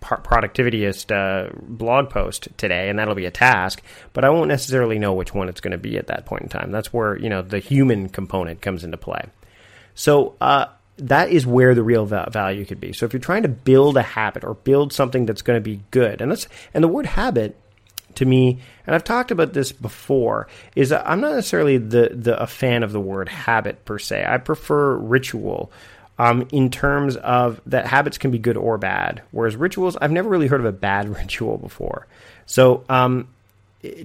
productivityist 0.00 1.10
uh, 1.10 1.50
blog 1.60 2.10
post 2.10 2.48
today, 2.56 2.88
and 2.88 2.98
that'll 2.98 3.14
be 3.14 3.26
a 3.26 3.30
task. 3.30 3.82
But 4.12 4.24
I 4.24 4.30
won't 4.30 4.48
necessarily 4.48 4.98
know 4.98 5.12
which 5.12 5.34
one 5.34 5.48
it's 5.48 5.60
going 5.60 5.72
to 5.72 5.78
be 5.78 5.98
at 5.98 6.06
that 6.08 6.26
point 6.26 6.42
in 6.42 6.48
time. 6.48 6.70
That's 6.70 6.92
where 6.92 7.18
you 7.18 7.28
know 7.28 7.42
the 7.42 7.58
human 7.58 8.08
component 8.08 8.60
comes 8.60 8.84
into 8.84 8.96
play. 8.96 9.24
So 9.94 10.36
uh, 10.40 10.66
that 10.98 11.30
is 11.30 11.46
where 11.46 11.74
the 11.74 11.82
real 11.82 12.06
value 12.06 12.64
could 12.64 12.80
be. 12.80 12.92
So 12.92 13.06
if 13.06 13.12
you're 13.12 13.20
trying 13.20 13.42
to 13.42 13.48
build 13.48 13.96
a 13.96 14.02
habit 14.02 14.44
or 14.44 14.54
build 14.54 14.92
something 14.92 15.26
that's 15.26 15.42
going 15.42 15.56
to 15.56 15.64
be 15.64 15.80
good, 15.90 16.20
and 16.20 16.30
that's 16.30 16.46
and 16.74 16.82
the 16.82 16.88
word 16.88 17.06
habit 17.06 17.56
to 18.14 18.24
me, 18.24 18.58
and 18.86 18.94
I've 18.94 19.04
talked 19.04 19.30
about 19.30 19.52
this 19.52 19.70
before, 19.72 20.48
is 20.74 20.92
I'm 20.92 21.20
not 21.20 21.34
necessarily 21.34 21.78
the, 21.78 22.10
the 22.12 22.40
a 22.40 22.46
fan 22.46 22.82
of 22.82 22.92
the 22.92 23.00
word 23.00 23.28
habit 23.28 23.84
per 23.84 23.98
se. 23.98 24.24
I 24.26 24.38
prefer 24.38 24.96
ritual 24.96 25.70
um, 26.18 26.48
in 26.52 26.70
terms 26.70 27.16
of 27.16 27.60
that 27.66 27.86
habits 27.86 28.18
can 28.18 28.30
be 28.30 28.38
good 28.38 28.56
or 28.56 28.78
bad. 28.78 29.22
Whereas 29.30 29.56
rituals, 29.56 29.96
I've 29.96 30.12
never 30.12 30.28
really 30.28 30.48
heard 30.48 30.60
of 30.60 30.66
a 30.66 30.72
bad 30.72 31.08
ritual 31.16 31.58
before. 31.58 32.06
So 32.46 32.84
um, 32.88 33.28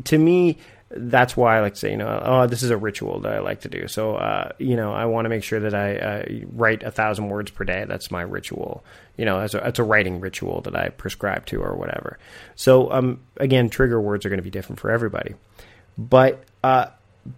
to 0.05 0.17
me, 0.17 0.58
that's 0.96 1.36
why 1.36 1.58
I 1.58 1.62
like 1.62 1.74
to 1.74 1.79
say, 1.79 1.91
you 1.91 1.98
know, 1.98 2.22
oh, 2.24 2.46
this 2.46 2.62
is 2.62 2.70
a 2.70 2.77
ritual 2.77 3.20
that 3.22 3.34
I 3.34 3.39
like 3.39 3.62
to 3.62 3.70
do. 3.70 3.88
So, 3.88 4.15
uh, 4.15 4.51
you 4.60 4.75
know, 4.75 4.93
I 4.93 5.05
want 5.05 5.25
to 5.25 5.29
make 5.29 5.43
sure 5.43 5.60
that 5.60 5.74
I 5.74 5.96
uh, 5.96 6.25
write 6.51 6.84
a 6.84 6.91
thousand 6.91 7.29
words 7.29 7.50
per 7.50 7.63
day. 7.63 7.86
That's 7.88 8.12
my 8.12 8.22
ritual. 8.22 8.84
You 9.17 9.25
know, 9.25 9.39
as 9.39 9.55
a, 9.55 9.67
it's 9.67 9.79
a 9.79 9.84
writing 9.84 10.20
ritual 10.20 10.62
that 10.62 10.75
I 10.75 10.89
prescribe 10.89 11.48
to 11.48 11.62
or 11.62 11.75
whatever. 11.75 12.20
So, 12.55 12.91
um, 12.91 13.22
again, 13.38 13.70
trigger 13.70 14.00
words 14.00 14.25
are 14.25 14.29
going 14.29 14.38
to 14.38 14.43
be 14.43 14.51
different 14.51 14.79
for 14.79 14.91
everybody. 14.91 15.34
But 15.98 16.43
uh, 16.63 16.88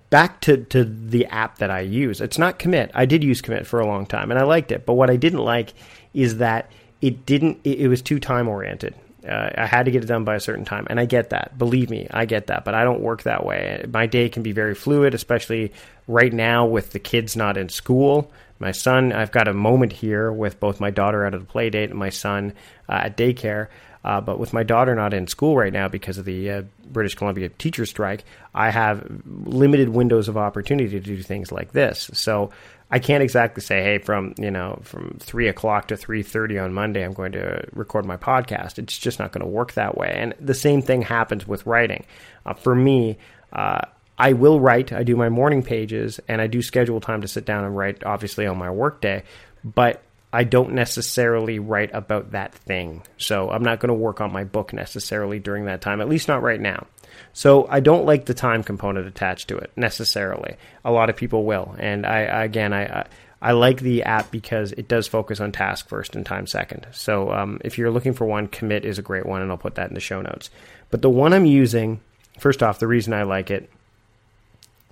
back 0.09 0.41
to, 0.41 0.57
to 0.57 0.83
the 0.83 1.25
app 1.27 1.59
that 1.59 1.69
I 1.69 1.81
use. 1.81 2.21
It's 2.21 2.37
not 2.37 2.59
Commit. 2.59 2.91
I 2.93 3.05
did 3.05 3.23
use 3.23 3.41
Commit 3.41 3.67
for 3.67 3.79
a 3.79 3.87
long 3.87 4.05
time 4.05 4.31
and 4.31 4.39
I 4.39 4.43
liked 4.43 4.71
it. 4.71 4.85
But 4.85 4.93
what 4.93 5.09
I 5.09 5.15
didn't 5.15 5.43
like 5.43 5.73
is 6.13 6.37
that 6.37 6.71
it 7.01 7.25
didn't, 7.25 7.59
it, 7.63 7.81
it 7.81 7.87
was 7.87 8.01
too 8.01 8.19
time 8.19 8.47
oriented. 8.47 8.95
Uh, 9.27 9.49
I 9.57 9.65
had 9.65 9.85
to 9.85 9.91
get 9.91 10.03
it 10.03 10.07
done 10.07 10.23
by 10.23 10.35
a 10.35 10.39
certain 10.39 10.65
time, 10.65 10.85
and 10.87 10.99
I 10.99 11.05
get 11.05 11.31
that. 11.31 11.57
Believe 11.57 11.89
me, 11.89 12.07
I 12.11 12.25
get 12.25 12.47
that. 12.47 12.63
But 12.63 12.75
I 12.75 12.83
don't 12.83 13.01
work 13.01 13.23
that 13.23 13.43
way. 13.43 13.83
My 13.91 14.05
day 14.05 14.29
can 14.29 14.43
be 14.43 14.51
very 14.51 14.75
fluid, 14.75 15.15
especially 15.15 15.73
right 16.07 16.31
now 16.31 16.67
with 16.67 16.91
the 16.91 16.99
kids 16.99 17.35
not 17.35 17.57
in 17.57 17.69
school. 17.69 18.31
My 18.59 18.71
son, 18.71 19.11
I've 19.11 19.31
got 19.31 19.47
a 19.47 19.53
moment 19.53 19.93
here 19.93 20.31
with 20.31 20.59
both 20.59 20.79
my 20.79 20.91
daughter 20.91 21.25
out 21.25 21.33
of 21.33 21.41
the 21.41 21.47
play 21.47 21.69
date 21.71 21.89
and 21.89 21.97
my 21.97 22.09
son 22.09 22.53
uh, 22.87 23.01
at 23.05 23.17
daycare. 23.17 23.67
Uh, 24.05 24.21
but 24.21 24.37
with 24.37 24.53
my 24.53 24.61
daughter 24.61 24.93
not 24.93 25.15
in 25.15 25.25
school 25.25 25.57
right 25.57 25.73
now 25.73 25.87
because 25.87 26.19
of 26.19 26.25
the 26.25 26.51
uh, 26.51 26.61
British 26.85 27.15
Columbia 27.15 27.49
teacher 27.49 27.87
strike, 27.87 28.23
I 28.53 28.69
have 28.69 29.03
limited 29.25 29.89
windows 29.89 30.27
of 30.27 30.37
opportunity 30.37 30.89
to 30.91 30.99
do 30.99 31.23
things 31.23 31.51
like 31.51 31.71
this. 31.71 32.11
So 32.13 32.51
I 32.91 32.99
can't 32.99 33.23
exactly 33.23 33.63
say, 33.63 33.81
hey, 33.81 33.97
from 33.97 34.35
you 34.37 34.51
know 34.51 34.79
from 34.83 35.17
three 35.19 35.47
o'clock 35.47 35.87
to 35.87 35.97
three 35.97 36.21
thirty 36.21 36.59
on 36.59 36.71
Monday, 36.71 37.03
I'm 37.03 37.13
going 37.13 37.31
to 37.31 37.67
record 37.73 38.05
my 38.05 38.15
podcast. 38.15 38.77
It's 38.77 38.95
just 38.95 39.17
not 39.17 39.31
going 39.31 39.41
to 39.41 39.49
work 39.49 39.73
that 39.73 39.97
way. 39.97 40.13
And 40.15 40.35
the 40.39 40.53
same 40.53 40.83
thing 40.83 41.01
happens 41.01 41.47
with 41.47 41.65
writing. 41.65 42.05
Uh, 42.45 42.53
for 42.53 42.75
me, 42.75 43.17
uh, 43.53 43.81
I 44.19 44.33
will 44.33 44.59
write. 44.59 44.93
I 44.93 45.01
do 45.01 45.15
my 45.15 45.29
morning 45.29 45.63
pages, 45.63 46.19
and 46.27 46.41
I 46.41 46.45
do 46.47 46.61
schedule 46.61 47.01
time 47.01 47.21
to 47.21 47.27
sit 47.27 47.43
down 47.43 47.65
and 47.65 47.75
write. 47.75 48.03
Obviously, 48.03 48.45
on 48.45 48.59
my 48.59 48.69
work 48.69 49.01
day, 49.01 49.23
but 49.63 50.03
I 50.35 50.43
don't 50.43 50.73
necessarily 50.73 51.59
write 51.59 51.91
about 51.93 52.31
that 52.31 52.53
thing. 52.53 53.03
So 53.17 53.49
I'm 53.49 53.63
not 53.63 53.79
going 53.79 53.87
to 53.87 53.93
work 53.93 54.19
on 54.19 54.33
my 54.33 54.43
book 54.43 54.73
necessarily 54.73 55.39
during 55.39 55.63
that 55.65 55.79
time, 55.79 56.01
at 56.01 56.09
least 56.09 56.27
not 56.27 56.43
right 56.43 56.59
now. 56.59 56.87
So 57.31 57.65
I 57.69 57.79
don't 57.79 58.05
like 58.05 58.25
the 58.25 58.33
time 58.33 58.61
component 58.61 59.07
attached 59.07 59.47
to 59.47 59.57
it 59.57 59.71
necessarily. 59.77 60.57
A 60.83 60.91
lot 60.91 61.09
of 61.09 61.15
people 61.15 61.45
will, 61.45 61.73
and 61.79 62.05
I 62.05 62.19
again 62.43 62.73
I. 62.73 63.05
I 63.41 63.51
like 63.51 63.79
the 63.79 64.01
app 64.03 64.31
because 64.31 64.71
it 64.71 64.87
does 64.87 65.07
focus 65.07 65.39
on 65.39 65.51
task 65.51 65.87
first 65.87 66.15
and 66.15 66.25
time 66.25 66.47
second. 66.47 66.87
So 66.91 67.31
um, 67.31 67.59
if 67.63 67.77
you're 67.77 67.91
looking 67.91 68.13
for 68.13 68.25
one, 68.25 68.47
Commit 68.47 68.85
is 68.85 68.97
a 68.97 69.03
great 69.03 69.25
one, 69.25 69.43
and 69.43 69.51
I'll 69.51 69.57
put 69.57 69.75
that 69.75 69.89
in 69.89 69.93
the 69.93 69.99
show 69.99 70.19
notes. 70.19 70.49
But 70.89 71.03
the 71.03 71.11
one 71.11 71.31
I'm 71.31 71.45
using, 71.45 71.99
first 72.39 72.63
off, 72.63 72.79
the 72.79 72.87
reason 72.87 73.13
I 73.13 73.21
like 73.21 73.51
it 73.51 73.69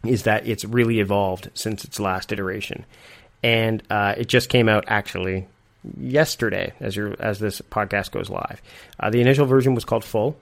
is 0.05 0.23
that 0.23 0.45
it's 0.45 0.65
really 0.65 0.99
evolved 0.99 1.49
since 1.55 1.83
its 1.83 1.99
last 1.99 2.31
iteration 2.31 2.85
and 3.43 3.83
uh, 3.89 4.15
it 4.17 4.27
just 4.27 4.49
came 4.49 4.69
out 4.69 4.85
actually 4.87 5.47
yesterday 5.99 6.73
as 6.79 6.97
as 7.19 7.39
this 7.39 7.61
podcast 7.61 8.11
goes 8.11 8.29
live. 8.29 8.61
Uh, 8.99 9.09
the 9.09 9.21
initial 9.21 9.45
version 9.45 9.75
was 9.75 9.85
called 9.85 10.03
Full, 10.03 10.35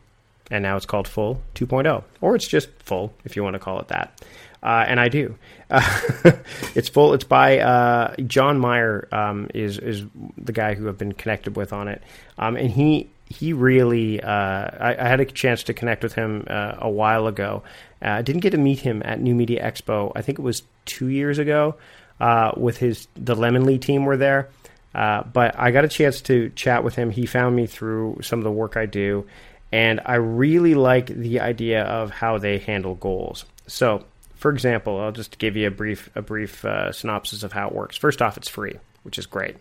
and 0.50 0.64
now 0.64 0.78
it's 0.78 0.86
called 0.86 1.08
Full 1.08 1.42
2.0, 1.56 2.04
or 2.22 2.36
it's 2.36 2.48
just 2.48 2.70
Full 2.84 3.12
if 3.26 3.36
you 3.36 3.44
want 3.44 3.56
to 3.56 3.60
call 3.60 3.80
it 3.80 3.88
that. 3.90 4.24
Uh, 4.64 4.86
and 4.88 5.00
I 5.00 5.10
do. 5.10 5.36
Uh, 5.72 5.82
it's 6.76 6.88
full. 6.88 7.16
It's 7.16 7.24
by 7.24 7.60
uh, 7.60 8.16
John 8.28 8.60
Meyer. 8.60 9.08
Um, 9.12 9.50
is 9.56 9.80
is 9.80 10.06
the 10.38 10.52
guy 10.52 10.76
who 10.76 10.88
I've 10.88 11.00
been 11.00 11.14
connected 11.14 11.56
with 11.56 11.74
on 11.74 11.88
it, 11.88 12.04
um, 12.38 12.56
and 12.56 12.70
he 12.70 13.10
he 13.28 13.54
really. 13.54 14.22
Uh, 14.22 14.30
I, 14.30 14.96
I, 15.00 15.08
had 15.08 15.20
a 15.20 15.26
chance 15.26 15.64
to 15.64 15.74
connect 15.74 16.04
with 16.04 16.14
him 16.14 16.46
uh, 16.48 16.76
a 16.78 16.90
while 16.90 17.26
ago. 17.26 17.64
I 18.04 18.22
didn't 18.22 18.42
get 18.42 18.52
to 18.52 18.58
meet 18.58 18.80
him 18.80 19.02
at 19.04 19.20
New 19.20 19.34
Media 19.34 19.64
Expo. 19.64 20.12
I 20.16 20.22
think 20.22 20.38
it 20.38 20.44
was 20.44 20.62
two 20.86 21.08
years 21.08 21.40
ago 21.40 21.76
uh, 22.22 22.52
with 22.56 22.78
his 22.78 23.08
the 23.16 23.36
Lemonly 23.36 23.82
team 23.82 24.06
were 24.06 24.16
there. 24.16 24.50
Uh, 24.94 25.24
but 25.24 25.58
I 25.58 25.72
got 25.72 25.86
a 25.86 25.88
chance 25.88 26.22
to 26.22 26.50
chat 26.50 26.84
with 26.84 26.96
him. 26.96 27.10
He 27.10 27.26
found 27.26 27.56
me 27.56 27.66
through 27.66 28.20
some 28.22 28.40
of 28.40 28.44
the 28.44 28.52
work 28.52 28.78
I 28.78 28.86
do, 28.86 29.26
and 29.72 30.00
I 30.06 30.16
really 30.16 30.76
like 30.76 31.08
the 31.08 31.40
idea 31.40 31.84
of 31.84 32.12
how 32.12 32.38
they 32.38 32.60
handle 32.60 32.96
goals. 32.96 33.46
So, 33.68 34.04
for 34.36 34.52
example, 34.52 35.00
I'll 35.00 35.14
just 35.14 35.40
give 35.40 35.56
you 35.56 35.68
a 35.68 35.72
brief 35.72 36.10
a 36.14 36.22
brief 36.22 36.64
uh, 36.64 36.92
synopsis 36.92 37.42
of 37.44 37.54
how 37.54 37.70
it 37.70 37.74
works. 37.74 37.98
First 37.98 38.22
off, 38.22 38.38
it's 38.38 38.50
free, 38.50 38.76
which 39.04 39.18
is 39.18 39.26
great, 39.26 39.56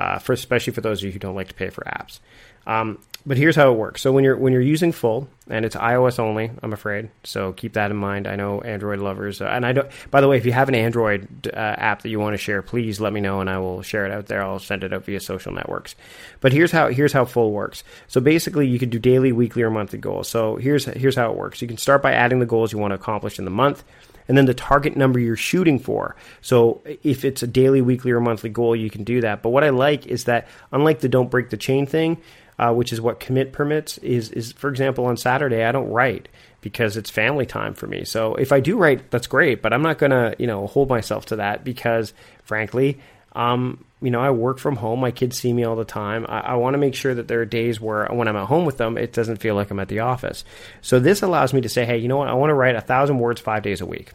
uh, 0.00 0.18
for 0.18 0.32
especially 0.32 0.72
for 0.72 0.80
those 0.80 1.00
of 1.00 1.04
you 1.04 1.12
who 1.12 1.18
don't 1.18 1.34
like 1.34 1.48
to 1.48 1.54
pay 1.54 1.68
for 1.68 1.84
apps. 1.84 2.20
Um, 2.66 2.98
but 3.26 3.36
here's 3.36 3.56
how 3.56 3.70
it 3.70 3.76
works. 3.76 4.00
So 4.00 4.12
when 4.12 4.24
you're 4.24 4.36
when 4.36 4.54
you're 4.54 4.62
using 4.62 4.92
full 4.92 5.28
and 5.48 5.66
it's 5.66 5.76
iOS 5.76 6.18
only, 6.18 6.50
I'm 6.62 6.72
afraid. 6.72 7.10
So 7.22 7.52
keep 7.52 7.74
that 7.74 7.90
in 7.90 7.96
mind. 7.98 8.26
I 8.26 8.36
know 8.36 8.62
Android 8.62 8.98
lovers, 8.98 9.42
uh, 9.42 9.46
and 9.46 9.66
I 9.66 9.72
don't. 9.72 9.90
By 10.10 10.22
the 10.22 10.28
way, 10.28 10.38
if 10.38 10.46
you 10.46 10.52
have 10.52 10.70
an 10.70 10.74
Android 10.74 11.50
uh, 11.52 11.56
app 11.56 12.00
that 12.00 12.08
you 12.08 12.18
want 12.18 12.32
to 12.32 12.38
share, 12.38 12.62
please 12.62 12.98
let 12.98 13.12
me 13.12 13.20
know, 13.20 13.40
and 13.42 13.50
I 13.50 13.58
will 13.58 13.82
share 13.82 14.06
it 14.06 14.12
out 14.12 14.26
there. 14.26 14.42
I'll 14.42 14.58
send 14.58 14.84
it 14.84 14.94
out 14.94 15.04
via 15.04 15.20
social 15.20 15.52
networks. 15.52 15.96
But 16.40 16.52
here's 16.52 16.72
how 16.72 16.88
here's 16.88 17.12
how 17.12 17.26
full 17.26 17.52
works. 17.52 17.84
So 18.08 18.22
basically, 18.22 18.66
you 18.66 18.78
can 18.78 18.88
do 18.88 18.98
daily, 18.98 19.32
weekly, 19.32 19.62
or 19.62 19.70
monthly 19.70 19.98
goals. 19.98 20.28
So 20.28 20.56
here's 20.56 20.86
here's 20.86 21.16
how 21.16 21.30
it 21.30 21.36
works. 21.36 21.60
You 21.60 21.68
can 21.68 21.76
start 21.76 22.00
by 22.02 22.12
adding 22.12 22.38
the 22.38 22.46
goals 22.46 22.72
you 22.72 22.78
want 22.78 22.92
to 22.92 22.96
accomplish 22.96 23.38
in 23.38 23.44
the 23.44 23.50
month 23.50 23.84
and 24.28 24.36
then 24.36 24.46
the 24.46 24.54
target 24.54 24.96
number 24.96 25.18
you're 25.18 25.36
shooting 25.36 25.78
for. 25.78 26.16
So 26.40 26.82
if 27.02 27.24
it's 27.24 27.42
a 27.42 27.46
daily, 27.46 27.80
weekly, 27.80 28.10
or 28.10 28.20
monthly 28.20 28.50
goal, 28.50 28.76
you 28.76 28.90
can 28.90 29.04
do 29.04 29.20
that. 29.20 29.42
But 29.42 29.50
what 29.50 29.64
I 29.64 29.70
like 29.70 30.06
is 30.06 30.24
that 30.24 30.48
unlike 30.72 31.00
the 31.00 31.08
don't 31.08 31.30
break 31.30 31.50
the 31.50 31.56
chain 31.56 31.86
thing, 31.86 32.18
uh, 32.58 32.72
which 32.72 32.92
is 32.92 33.00
what 33.00 33.20
commit 33.20 33.52
permits, 33.52 33.98
is 33.98 34.30
is 34.30 34.52
for 34.52 34.68
example 34.68 35.06
on 35.06 35.16
Saturday 35.16 35.64
I 35.64 35.72
don't 35.72 35.88
write 35.88 36.28
because 36.60 36.96
it's 36.96 37.10
family 37.10 37.46
time 37.46 37.74
for 37.74 37.86
me. 37.86 38.04
So 38.04 38.34
if 38.34 38.52
I 38.52 38.60
do 38.60 38.76
write, 38.76 39.10
that's 39.10 39.26
great, 39.26 39.62
but 39.62 39.72
I'm 39.72 39.82
not 39.82 39.98
gonna 39.98 40.34
you 40.38 40.46
know 40.46 40.66
hold 40.66 40.88
myself 40.88 41.26
to 41.26 41.36
that 41.36 41.64
because 41.64 42.12
frankly. 42.44 43.00
Um, 43.32 43.84
you 44.02 44.10
know, 44.10 44.20
I 44.20 44.30
work 44.30 44.58
from 44.58 44.76
home. 44.76 45.00
My 45.00 45.10
kids 45.10 45.38
see 45.38 45.52
me 45.52 45.64
all 45.64 45.76
the 45.76 45.84
time. 45.84 46.26
I, 46.28 46.40
I 46.40 46.54
want 46.54 46.74
to 46.74 46.78
make 46.78 46.94
sure 46.94 47.14
that 47.14 47.28
there 47.28 47.40
are 47.40 47.46
days 47.46 47.80
where, 47.80 48.06
when 48.06 48.28
I'm 48.28 48.36
at 48.36 48.46
home 48.46 48.64
with 48.64 48.78
them, 48.78 48.96
it 48.96 49.12
doesn't 49.12 49.36
feel 49.36 49.54
like 49.54 49.70
I'm 49.70 49.80
at 49.80 49.88
the 49.88 50.00
office. 50.00 50.44
So 50.80 50.98
this 50.98 51.22
allows 51.22 51.52
me 51.52 51.60
to 51.60 51.68
say, 51.68 51.84
hey, 51.84 51.98
you 51.98 52.08
know 52.08 52.16
what? 52.16 52.28
I 52.28 52.34
want 52.34 52.50
to 52.50 52.54
write 52.54 52.76
a 52.76 52.80
thousand 52.80 53.18
words 53.18 53.40
five 53.40 53.62
days 53.62 53.80
a 53.80 53.86
week. 53.86 54.12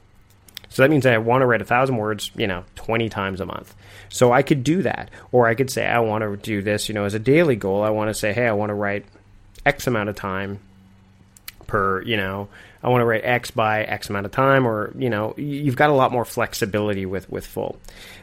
So 0.69 0.81
that 0.81 0.89
means 0.89 1.05
I 1.05 1.17
want 1.19 1.41
to 1.41 1.45
write 1.45 1.61
a 1.61 1.65
thousand 1.65 1.97
words, 1.97 2.31
you 2.35 2.47
know, 2.47 2.65
20 2.75 3.07
times 3.07 3.39
a 3.39 3.45
month. 3.45 3.73
So 4.09 4.33
I 4.33 4.41
could 4.41 4.63
do 4.63 4.81
that. 4.81 5.09
Or 5.31 5.47
I 5.47 5.55
could 5.55 5.69
say, 5.69 5.85
I 5.85 5.99
want 5.99 6.23
to 6.23 6.35
do 6.35 6.61
this, 6.61 6.89
you 6.89 6.95
know, 6.95 7.05
as 7.05 7.13
a 7.13 7.19
daily 7.19 7.55
goal. 7.55 7.83
I 7.83 7.91
want 7.91 8.09
to 8.09 8.13
say, 8.13 8.33
hey, 8.33 8.47
I 8.47 8.51
want 8.53 8.71
to 8.71 8.73
write 8.73 9.05
X 9.65 9.87
amount 9.87 10.09
of 10.09 10.15
time 10.15 10.59
per, 11.67 12.01
you 12.01 12.17
know, 12.17 12.49
I 12.85 12.89
want 12.89 13.01
to 13.01 13.05
write 13.05 13.25
X 13.25 13.49
by 13.49 13.83
X 13.83 14.11
amount 14.11 14.27
of 14.27 14.31
time, 14.31 14.67
or, 14.67 14.93
you 14.95 15.09
know, 15.09 15.33
you've 15.37 15.75
got 15.75 15.89
a 15.89 15.93
lot 15.93 16.11
more 16.11 16.23
flexibility 16.23 17.07
with, 17.07 17.27
with 17.31 17.45
full. 17.45 17.79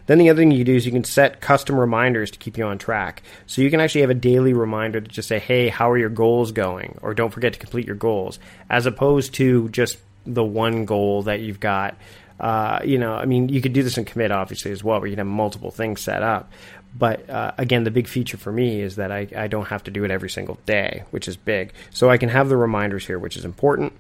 Then 0.06 0.18
the 0.18 0.30
other 0.30 0.40
thing 0.40 0.52
you 0.52 0.62
do 0.62 0.76
is 0.76 0.86
you 0.86 0.92
can 0.92 1.02
set 1.02 1.40
custom 1.40 1.78
reminders 1.78 2.30
to 2.30 2.38
keep 2.38 2.56
you 2.56 2.64
on 2.64 2.78
track. 2.78 3.22
So 3.46 3.60
you 3.60 3.70
can 3.70 3.80
actually 3.80 4.02
have 4.02 4.10
a 4.10 4.14
daily 4.14 4.52
reminder 4.52 5.00
to 5.00 5.08
just 5.08 5.26
say, 5.26 5.40
hey, 5.40 5.68
how 5.68 5.90
are 5.90 5.98
your 5.98 6.10
goals 6.10 6.52
going? 6.52 6.96
Or 7.02 7.12
don't 7.12 7.30
forget 7.32 7.54
to 7.54 7.58
complete 7.58 7.86
your 7.86 7.96
goals, 7.96 8.38
as 8.70 8.86
opposed 8.86 9.34
to 9.34 9.68
just 9.70 9.98
the 10.24 10.44
one 10.44 10.84
goal 10.84 11.22
that 11.24 11.40
you've 11.40 11.58
got 11.58 11.96
uh, 12.40 12.80
you 12.84 12.98
know, 12.98 13.14
I 13.14 13.24
mean, 13.24 13.48
you 13.48 13.60
could 13.60 13.72
do 13.72 13.84
this 13.84 13.96
in 13.96 14.04
commit 14.04 14.32
obviously 14.32 14.72
as 14.72 14.82
well, 14.82 14.98
where 14.98 15.06
you 15.06 15.12
can 15.12 15.26
have 15.26 15.34
multiple 15.34 15.70
things 15.70 16.00
set 16.00 16.22
up. 16.22 16.50
But 16.94 17.30
uh, 17.30 17.52
again, 17.56 17.84
the 17.84 17.90
big 17.90 18.08
feature 18.08 18.36
for 18.36 18.52
me 18.52 18.82
is 18.82 18.96
that 18.96 19.10
I, 19.12 19.28
I 19.36 19.46
don't 19.46 19.68
have 19.68 19.84
to 19.84 19.90
do 19.90 20.04
it 20.04 20.10
every 20.10 20.28
single 20.28 20.58
day, 20.66 21.04
which 21.10 21.28
is 21.28 21.36
big. 21.36 21.72
So 21.90 22.10
I 22.10 22.18
can 22.18 22.28
have 22.28 22.48
the 22.48 22.56
reminders 22.56 23.06
here, 23.06 23.18
which 23.18 23.36
is 23.36 23.44
important. 23.44 23.92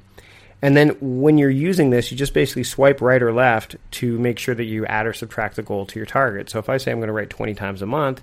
And 0.62 0.76
then 0.76 0.90
when 1.00 1.38
you're 1.38 1.50
using 1.50 1.90
this, 1.90 2.12
you 2.12 2.16
just 2.16 2.34
basically 2.34 2.62
swipe 2.62 3.00
right 3.00 3.20
or 3.20 3.32
left 3.32 3.74
to 3.92 4.18
make 4.18 4.38
sure 4.38 4.54
that 4.54 4.64
you 4.64 4.86
add 4.86 5.06
or 5.06 5.12
subtract 5.12 5.56
the 5.56 5.62
goal 5.62 5.86
to 5.86 5.98
your 5.98 6.06
target. 6.06 6.48
So 6.48 6.60
if 6.60 6.68
I 6.68 6.76
say 6.76 6.92
I'm 6.92 6.98
going 6.98 7.08
to 7.08 7.12
write 7.12 7.30
20 7.30 7.54
times 7.54 7.82
a 7.82 7.86
month, 7.86 8.22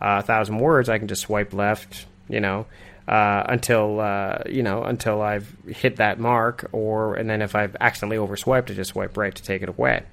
uh, 0.00 0.20
a 0.20 0.22
thousand 0.22 0.58
words, 0.58 0.88
I 0.88 0.98
can 0.98 1.08
just 1.08 1.22
swipe 1.22 1.52
left, 1.52 2.06
you 2.28 2.38
know, 2.40 2.66
uh, 3.08 3.44
until 3.48 3.98
uh, 3.98 4.38
you 4.48 4.62
know 4.62 4.84
until 4.84 5.20
I've 5.20 5.52
hit 5.66 5.96
that 5.96 6.20
mark, 6.20 6.68
or 6.72 7.16
and 7.16 7.28
then 7.28 7.42
if 7.42 7.56
I've 7.56 7.76
accidentally 7.80 8.16
overswiped, 8.18 8.70
I 8.70 8.74
just 8.74 8.90
swipe 8.90 9.16
right 9.16 9.34
to 9.34 9.42
take 9.42 9.62
it 9.62 9.68
away. 9.68 10.04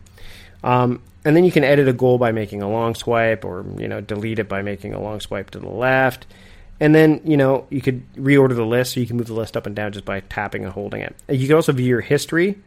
Um, 0.63 1.01
and 1.23 1.35
then 1.35 1.43
you 1.43 1.51
can 1.51 1.63
edit 1.63 1.87
a 1.87 1.93
goal 1.93 2.17
by 2.17 2.31
making 2.31 2.63
a 2.63 2.69
long 2.69 2.95
swipe, 2.95 3.45
or 3.45 3.65
you 3.77 3.87
know 3.87 4.01
delete 4.01 4.39
it 4.39 4.49
by 4.49 4.63
making 4.63 4.93
a 4.93 5.01
long 5.01 5.19
swipe 5.19 5.51
to 5.51 5.59
the 5.59 5.69
left. 5.69 6.25
And 6.79 6.93
then 6.93 7.21
you 7.23 7.37
know 7.37 7.65
you 7.69 7.81
could 7.81 8.03
reorder 8.15 8.55
the 8.55 8.65
list, 8.65 8.93
so 8.93 8.99
you 8.99 9.07
can 9.07 9.17
move 9.17 9.27
the 9.27 9.33
list 9.33 9.57
up 9.57 9.65
and 9.65 9.75
down 9.75 9.91
just 9.93 10.05
by 10.05 10.19
tapping 10.21 10.63
and 10.63 10.73
holding 10.73 11.01
it. 11.01 11.15
You 11.27 11.47
can 11.47 11.55
also 11.55 11.71
view 11.71 11.87
your 11.87 12.01
history, 12.01 12.59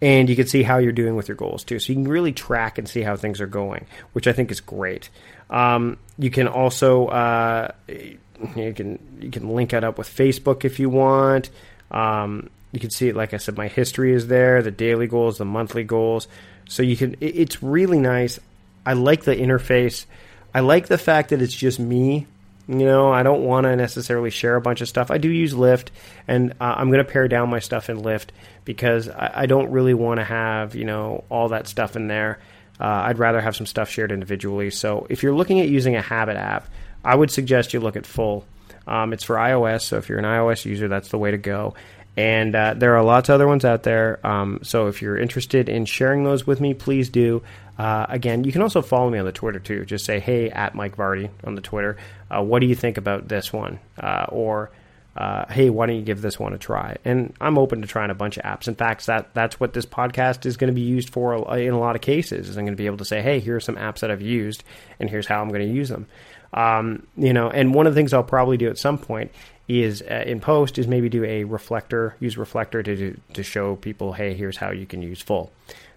and 0.00 0.28
you 0.28 0.36
can 0.36 0.46
see 0.46 0.62
how 0.62 0.78
you're 0.78 0.92
doing 0.92 1.16
with 1.16 1.28
your 1.28 1.36
goals 1.36 1.64
too. 1.64 1.78
So 1.78 1.92
you 1.92 1.96
can 1.96 2.08
really 2.08 2.32
track 2.32 2.78
and 2.78 2.88
see 2.88 3.02
how 3.02 3.16
things 3.16 3.40
are 3.40 3.46
going, 3.46 3.86
which 4.12 4.26
I 4.26 4.32
think 4.32 4.50
is 4.50 4.60
great. 4.60 5.10
Um, 5.50 5.98
you 6.18 6.30
can 6.30 6.48
also 6.48 7.06
uh, 7.08 7.72
you 7.88 8.72
can 8.74 8.98
you 9.20 9.30
can 9.30 9.54
link 9.54 9.72
it 9.72 9.84
up 9.84 9.98
with 9.98 10.08
Facebook 10.08 10.64
if 10.64 10.78
you 10.78 10.88
want. 10.88 11.50
Um, 11.90 12.50
you 12.72 12.80
can 12.80 12.90
see 12.90 13.12
like 13.12 13.34
I 13.34 13.36
said, 13.36 13.56
my 13.56 13.68
history 13.68 14.12
is 14.12 14.28
there, 14.28 14.62
the 14.62 14.70
daily 14.70 15.06
goals, 15.06 15.38
the 15.38 15.44
monthly 15.44 15.84
goals. 15.84 16.28
So 16.68 16.82
you 16.82 16.96
can. 16.96 17.14
It, 17.20 17.36
it's 17.36 17.62
really 17.62 17.98
nice. 17.98 18.38
I 18.84 18.92
like 18.94 19.24
the 19.24 19.34
interface. 19.34 20.06
I 20.54 20.60
like 20.60 20.86
the 20.88 20.98
fact 20.98 21.30
that 21.30 21.42
it's 21.42 21.54
just 21.54 21.78
me. 21.78 22.26
You 22.68 22.84
know, 22.84 23.12
I 23.12 23.22
don't 23.22 23.44
want 23.44 23.64
to 23.64 23.76
necessarily 23.76 24.30
share 24.30 24.56
a 24.56 24.60
bunch 24.60 24.80
of 24.80 24.88
stuff. 24.88 25.12
I 25.12 25.18
do 25.18 25.28
use 25.28 25.54
Lift, 25.54 25.92
and 26.26 26.52
uh, 26.60 26.74
I'm 26.76 26.90
going 26.90 27.04
to 27.04 27.10
pare 27.10 27.28
down 27.28 27.48
my 27.48 27.60
stuff 27.60 27.88
in 27.88 28.02
Lift 28.02 28.32
because 28.64 29.08
I, 29.08 29.30
I 29.34 29.46
don't 29.46 29.70
really 29.70 29.94
want 29.94 30.18
to 30.18 30.24
have 30.24 30.74
you 30.74 30.84
know 30.84 31.24
all 31.28 31.50
that 31.50 31.68
stuff 31.68 31.94
in 31.94 32.08
there. 32.08 32.40
Uh, 32.80 32.84
I'd 32.84 33.18
rather 33.18 33.40
have 33.40 33.56
some 33.56 33.66
stuff 33.66 33.88
shared 33.88 34.12
individually. 34.12 34.70
So 34.70 35.06
if 35.08 35.22
you're 35.22 35.34
looking 35.34 35.60
at 35.60 35.68
using 35.68 35.96
a 35.96 36.02
habit 36.02 36.36
app, 36.36 36.68
I 37.04 37.14
would 37.14 37.30
suggest 37.30 37.72
you 37.72 37.80
look 37.80 37.96
at 37.96 38.04
Full. 38.04 38.44
Um, 38.86 39.12
it's 39.12 39.24
for 39.24 39.36
iOS, 39.36 39.82
so 39.82 39.96
if 39.96 40.08
you're 40.08 40.18
an 40.18 40.24
iOS 40.24 40.64
user, 40.64 40.88
that's 40.88 41.08
the 41.08 41.18
way 41.18 41.30
to 41.30 41.38
go. 41.38 41.74
And 42.16 42.54
uh, 42.54 42.74
there 42.74 42.96
are 42.96 43.04
lots 43.04 43.28
of 43.28 43.34
other 43.34 43.46
ones 43.46 43.64
out 43.64 43.82
there. 43.82 44.24
Um, 44.26 44.60
so 44.62 44.86
if 44.86 45.02
you're 45.02 45.18
interested 45.18 45.68
in 45.68 45.84
sharing 45.84 46.24
those 46.24 46.46
with 46.46 46.60
me, 46.60 46.72
please 46.72 47.10
do. 47.10 47.42
Uh, 47.78 48.06
again, 48.08 48.44
you 48.44 48.52
can 48.52 48.62
also 48.62 48.80
follow 48.80 49.10
me 49.10 49.18
on 49.18 49.26
the 49.26 49.32
Twitter 49.32 49.58
too. 49.58 49.84
Just 49.84 50.04
say, 50.04 50.18
hey, 50.18 50.50
at 50.50 50.74
Mike 50.74 50.96
Vardy 50.96 51.30
on 51.44 51.54
the 51.54 51.60
Twitter. 51.60 51.96
Uh, 52.30 52.42
what 52.42 52.60
do 52.60 52.66
you 52.66 52.74
think 52.74 52.96
about 52.96 53.28
this 53.28 53.52
one? 53.52 53.78
Uh, 53.98 54.26
or, 54.30 54.70
uh, 55.16 55.44
hey, 55.52 55.68
why 55.68 55.86
don't 55.86 55.96
you 55.96 56.02
give 56.02 56.22
this 56.22 56.38
one 56.38 56.54
a 56.54 56.58
try? 56.58 56.96
And 57.04 57.34
I'm 57.40 57.58
open 57.58 57.82
to 57.82 57.86
trying 57.86 58.10
a 58.10 58.14
bunch 58.14 58.38
of 58.38 58.44
apps. 58.44 58.66
In 58.66 58.74
fact, 58.74 59.06
that 59.06 59.34
that's 59.34 59.60
what 59.60 59.74
this 59.74 59.86
podcast 59.86 60.46
is 60.46 60.56
going 60.56 60.68
to 60.68 60.74
be 60.74 60.80
used 60.80 61.10
for 61.10 61.34
in 61.56 61.72
a 61.72 61.78
lot 61.78 61.96
of 61.96 62.02
cases. 62.02 62.48
Is 62.48 62.56
I'm 62.56 62.64
going 62.64 62.76
to 62.76 62.80
be 62.80 62.86
able 62.86 62.98
to 62.98 63.04
say, 63.04 63.20
hey, 63.20 63.40
here 63.40 63.56
are 63.56 63.60
some 63.60 63.76
apps 63.76 64.00
that 64.00 64.10
I've 64.10 64.22
used, 64.22 64.64
and 64.98 65.10
here's 65.10 65.26
how 65.26 65.42
I'm 65.42 65.48
going 65.48 65.66
to 65.66 65.74
use 65.74 65.88
them. 65.88 66.06
Um, 66.54 67.06
you 67.16 67.32
know, 67.32 67.50
and 67.50 67.74
one 67.74 67.86
of 67.86 67.94
the 67.94 67.98
things 67.98 68.14
I'll 68.14 68.22
probably 68.22 68.56
do 68.56 68.68
at 68.70 68.78
some 68.78 68.96
point 68.96 69.32
is 69.68 70.00
uh, 70.02 70.22
in 70.26 70.40
post 70.40 70.78
is 70.78 70.86
maybe 70.86 71.08
do 71.08 71.24
a 71.24 71.44
reflector, 71.44 72.16
use 72.20 72.38
reflector 72.38 72.82
to 72.82 73.20
to 73.34 73.42
show 73.42 73.76
people, 73.76 74.12
hey, 74.12 74.32
here's 74.32 74.56
how 74.56 74.70
you 74.70 74.86
can 74.86 75.02
use 75.02 75.20
full. 75.20 75.50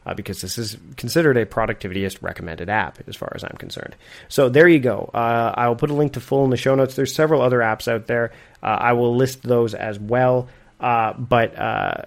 Uh, 0.10 0.14
because 0.16 0.42
this 0.42 0.58
is 0.58 0.76
considered 0.98 1.38
a 1.38 1.46
productivityist 1.46 2.18
recommended 2.24 2.68
app 2.68 2.98
as 3.08 3.16
far 3.16 3.32
as 3.36 3.44
I'm 3.44 3.56
concerned. 3.58 3.96
So 4.28 4.50
there 4.50 4.68
you 4.68 4.80
go. 4.80 5.12
Uh, 5.14 5.54
I 5.56 5.68
will 5.68 5.76
put 5.76 5.92
a 5.92 5.94
link 5.94 6.14
to 6.14 6.20
full 6.20 6.44
in 6.46 6.50
the 6.50 6.58
show 6.58 6.74
notes. 6.74 6.96
There's 6.96 7.14
several 7.14 7.44
other 7.44 7.60
apps 7.60 7.88
out 7.88 8.08
there. 8.08 8.32
Uh, 8.64 8.78
I 8.80 8.94
will 8.94 9.16
list 9.16 9.44
those 9.44 9.76
as 9.76 10.00
well. 10.00 10.48
Uh, 10.80 11.14
but 11.14 11.56
uh, 11.60 12.06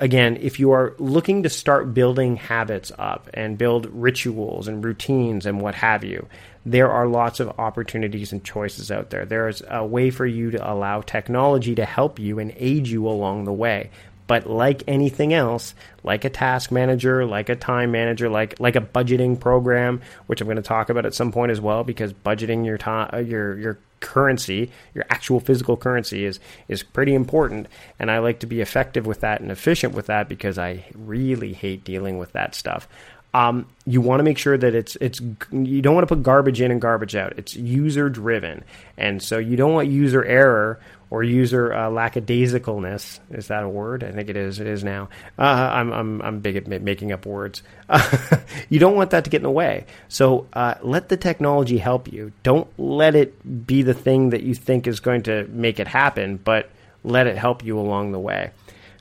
again, 0.00 0.38
if 0.40 0.60
you 0.60 0.70
are 0.70 0.94
looking 0.98 1.42
to 1.42 1.50
start 1.50 1.92
building 1.92 2.36
habits 2.36 2.90
up 2.98 3.28
and 3.34 3.58
build 3.58 3.86
rituals 3.92 4.66
and 4.66 4.82
routines 4.82 5.44
and 5.44 5.60
what 5.60 5.74
have 5.74 6.04
you, 6.04 6.28
there 6.64 6.90
are 6.90 7.06
lots 7.06 7.38
of 7.38 7.58
opportunities 7.58 8.32
and 8.32 8.42
choices 8.42 8.90
out 8.90 9.10
there. 9.10 9.26
There 9.26 9.48
is 9.48 9.62
a 9.68 9.84
way 9.84 10.08
for 10.08 10.24
you 10.24 10.52
to 10.52 10.72
allow 10.72 11.02
technology 11.02 11.74
to 11.74 11.84
help 11.84 12.18
you 12.18 12.38
and 12.38 12.54
aid 12.56 12.86
you 12.88 13.06
along 13.06 13.44
the 13.44 13.52
way. 13.52 13.90
But 14.26 14.48
like 14.48 14.82
anything 14.86 15.32
else, 15.34 15.74
like 16.04 16.24
a 16.24 16.30
task 16.30 16.70
manager, 16.70 17.26
like 17.26 17.48
a 17.48 17.56
time 17.56 17.90
manager, 17.90 18.28
like 18.28 18.58
like 18.60 18.76
a 18.76 18.80
budgeting 18.80 19.38
program, 19.38 20.00
which 20.26 20.40
I'm 20.40 20.46
going 20.46 20.56
to 20.56 20.62
talk 20.62 20.90
about 20.90 21.06
at 21.06 21.14
some 21.14 21.32
point 21.32 21.52
as 21.52 21.60
well, 21.60 21.84
because 21.84 22.12
budgeting 22.12 22.64
your 22.64 22.78
time, 22.78 23.10
uh, 23.12 23.18
your 23.18 23.58
your 23.58 23.78
currency, 24.00 24.70
your 24.94 25.04
actual 25.08 25.40
physical 25.40 25.76
currency 25.76 26.24
is 26.24 26.40
is 26.68 26.82
pretty 26.82 27.14
important. 27.14 27.68
And 27.98 28.10
I 28.10 28.18
like 28.18 28.40
to 28.40 28.46
be 28.46 28.60
effective 28.60 29.06
with 29.06 29.20
that 29.20 29.40
and 29.40 29.50
efficient 29.50 29.94
with 29.94 30.06
that 30.06 30.28
because 30.28 30.58
I 30.58 30.84
really 30.94 31.52
hate 31.52 31.84
dealing 31.84 32.18
with 32.18 32.32
that 32.32 32.54
stuff. 32.54 32.86
Um, 33.34 33.66
you 33.86 34.02
want 34.02 34.20
to 34.20 34.24
make 34.24 34.36
sure 34.36 34.58
that 34.58 34.74
it's 34.74 34.96
it's 34.96 35.20
you 35.50 35.80
don't 35.80 35.94
want 35.94 36.06
to 36.06 36.14
put 36.14 36.22
garbage 36.22 36.60
in 36.60 36.70
and 36.70 36.82
garbage 36.82 37.16
out. 37.16 37.32
It's 37.38 37.56
user 37.56 38.10
driven, 38.10 38.62
and 38.98 39.22
so 39.22 39.38
you 39.38 39.56
don't 39.56 39.72
want 39.72 39.88
user 39.88 40.22
error 40.22 40.78
or 41.12 41.22
user 41.22 41.74
uh, 41.74 41.90
lackadaisicalness. 41.90 43.20
Is 43.32 43.48
that 43.48 43.62
a 43.62 43.68
word? 43.68 44.02
I 44.02 44.12
think 44.12 44.30
it 44.30 44.36
is. 44.38 44.60
It 44.60 44.66
is 44.66 44.82
now. 44.82 45.10
Uh, 45.38 45.42
I'm 45.42 45.92
I'm 45.92 46.22
I'm 46.22 46.40
big 46.40 46.56
at 46.56 46.66
making 46.66 47.12
up 47.12 47.26
words. 47.26 47.62
you 48.70 48.78
don't 48.78 48.96
want 48.96 49.10
that 49.10 49.24
to 49.24 49.30
get 49.30 49.36
in 49.36 49.42
the 49.42 49.50
way. 49.50 49.84
So 50.08 50.46
uh, 50.54 50.76
let 50.80 51.10
the 51.10 51.18
technology 51.18 51.76
help 51.76 52.10
you. 52.10 52.32
Don't 52.42 52.66
let 52.78 53.14
it 53.14 53.66
be 53.66 53.82
the 53.82 53.92
thing 53.92 54.30
that 54.30 54.42
you 54.42 54.54
think 54.54 54.86
is 54.86 55.00
going 55.00 55.24
to 55.24 55.46
make 55.48 55.78
it 55.78 55.86
happen, 55.86 56.38
but 56.38 56.70
let 57.04 57.26
it 57.26 57.36
help 57.36 57.62
you 57.62 57.78
along 57.78 58.12
the 58.12 58.18
way. 58.18 58.50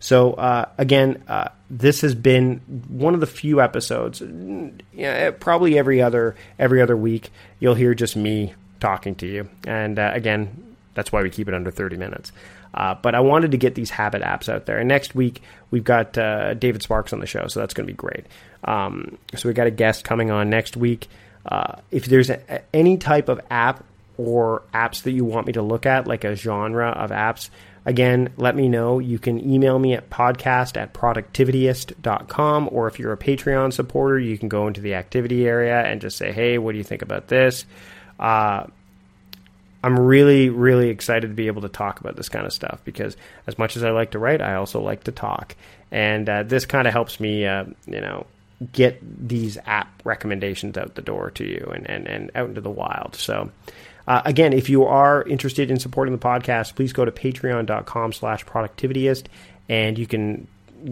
So 0.01 0.33
uh, 0.33 0.65
again, 0.77 1.23
uh, 1.29 1.47
this 1.69 2.01
has 2.01 2.13
been 2.13 2.57
one 2.89 3.13
of 3.13 3.21
the 3.21 3.27
few 3.27 3.61
episodes. 3.61 4.19
You 4.19 4.73
know, 4.97 5.31
probably 5.39 5.79
every 5.79 6.01
other 6.01 6.35
every 6.59 6.81
other 6.81 6.97
week, 6.97 7.29
you'll 7.61 7.75
hear 7.75 7.93
just 7.93 8.17
me 8.17 8.53
talking 8.81 9.15
to 9.15 9.27
you. 9.27 9.47
And 9.65 9.97
uh, 9.97 10.11
again, 10.13 10.70
that's 10.93 11.11
why 11.11 11.21
we 11.21 11.29
keep 11.29 11.47
it 11.47 11.53
under 11.53 11.71
thirty 11.71 11.97
minutes. 11.97 12.31
Uh, 12.73 12.95
but 13.01 13.15
I 13.15 13.19
wanted 13.19 13.51
to 13.51 13.57
get 13.57 13.75
these 13.75 13.89
habit 13.89 14.21
apps 14.21 14.47
out 14.47 14.65
there. 14.65 14.77
And 14.77 14.87
next 14.87 15.13
week 15.13 15.41
we've 15.71 15.83
got 15.83 16.17
uh, 16.17 16.53
David 16.53 16.81
Sparks 16.81 17.11
on 17.11 17.19
the 17.19 17.27
show, 17.27 17.47
so 17.47 17.59
that's 17.59 17.73
going 17.73 17.85
to 17.85 17.91
be 17.91 17.97
great. 17.97 18.25
Um, 18.63 19.17
so 19.35 19.49
we 19.49 19.53
got 19.53 19.67
a 19.67 19.71
guest 19.71 20.03
coming 20.05 20.31
on 20.31 20.49
next 20.49 20.77
week. 20.77 21.07
Uh, 21.45 21.75
if 21.89 22.05
there's 22.05 22.29
a, 22.29 22.61
any 22.73 22.97
type 22.97 23.27
of 23.27 23.41
app 23.49 23.83
or 24.17 24.63
apps 24.73 25.03
that 25.03 25.11
you 25.11 25.25
want 25.25 25.47
me 25.47 25.53
to 25.53 25.61
look 25.61 25.85
at, 25.85 26.07
like 26.07 26.23
a 26.23 26.35
genre 26.35 26.89
of 26.89 27.09
apps, 27.09 27.49
Again, 27.83 28.31
let 28.37 28.55
me 28.55 28.69
know. 28.69 28.99
You 28.99 29.17
can 29.17 29.39
email 29.39 29.79
me 29.79 29.93
at 29.93 30.09
podcast 30.09 30.77
at 30.77 30.93
productivityist.com, 30.93 32.69
or 32.71 32.87
if 32.87 32.99
you're 32.99 33.13
a 33.13 33.17
Patreon 33.17 33.73
supporter, 33.73 34.19
you 34.19 34.37
can 34.37 34.49
go 34.49 34.67
into 34.67 34.81
the 34.81 34.93
activity 34.93 35.47
area 35.47 35.81
and 35.81 35.99
just 35.99 36.17
say, 36.17 36.31
hey, 36.31 36.59
what 36.59 36.73
do 36.73 36.77
you 36.77 36.83
think 36.83 37.01
about 37.01 37.27
this? 37.27 37.65
I'm 39.83 39.99
really, 39.99 40.49
really 40.49 40.89
excited 40.89 41.27
to 41.27 41.33
be 41.33 41.47
able 41.47 41.63
to 41.63 41.69
talk 41.69 41.99
about 41.99 42.15
this 42.15 42.29
kind 42.29 42.45
of 42.45 42.53
stuff 42.53 42.81
because 42.85 43.17
as 43.47 43.57
much 43.57 43.75
as 43.75 43.83
I 43.83 43.91
like 43.91 44.11
to 44.11 44.19
write, 44.19 44.41
I 44.41 44.55
also 44.55 44.79
like 44.81 45.05
to 45.05 45.11
talk. 45.11 45.55
And 45.91 46.29
uh, 46.29 46.43
this 46.43 46.65
kind 46.65 46.87
of 46.87 46.93
helps 46.93 47.19
me, 47.19 47.45
uh, 47.45 47.65
you 47.87 48.01
know, 48.01 48.27
get 48.71 48.99
these 49.27 49.57
app 49.65 50.01
recommendations 50.03 50.77
out 50.77 50.93
the 50.95 51.01
door 51.01 51.31
to 51.31 51.43
you 51.43 51.71
and, 51.73 51.89
and, 51.89 52.07
and 52.07 52.31
out 52.35 52.49
into 52.49 52.61
the 52.61 52.69
wild. 52.69 53.15
So, 53.15 53.51
uh, 54.07 54.21
again, 54.23 54.53
if 54.53 54.69
you 54.69 54.85
are 54.85 55.23
interested 55.23 55.71
in 55.71 55.79
supporting 55.79 56.13
the 56.13 56.19
podcast, 56.19 56.75
please 56.75 56.93
go 56.93 57.03
to 57.03 57.11
patreon.com 57.11 58.13
slash 58.13 58.45
productivityist 58.45 59.25
and 59.67 59.97
you 59.97 60.05
can 60.05 60.47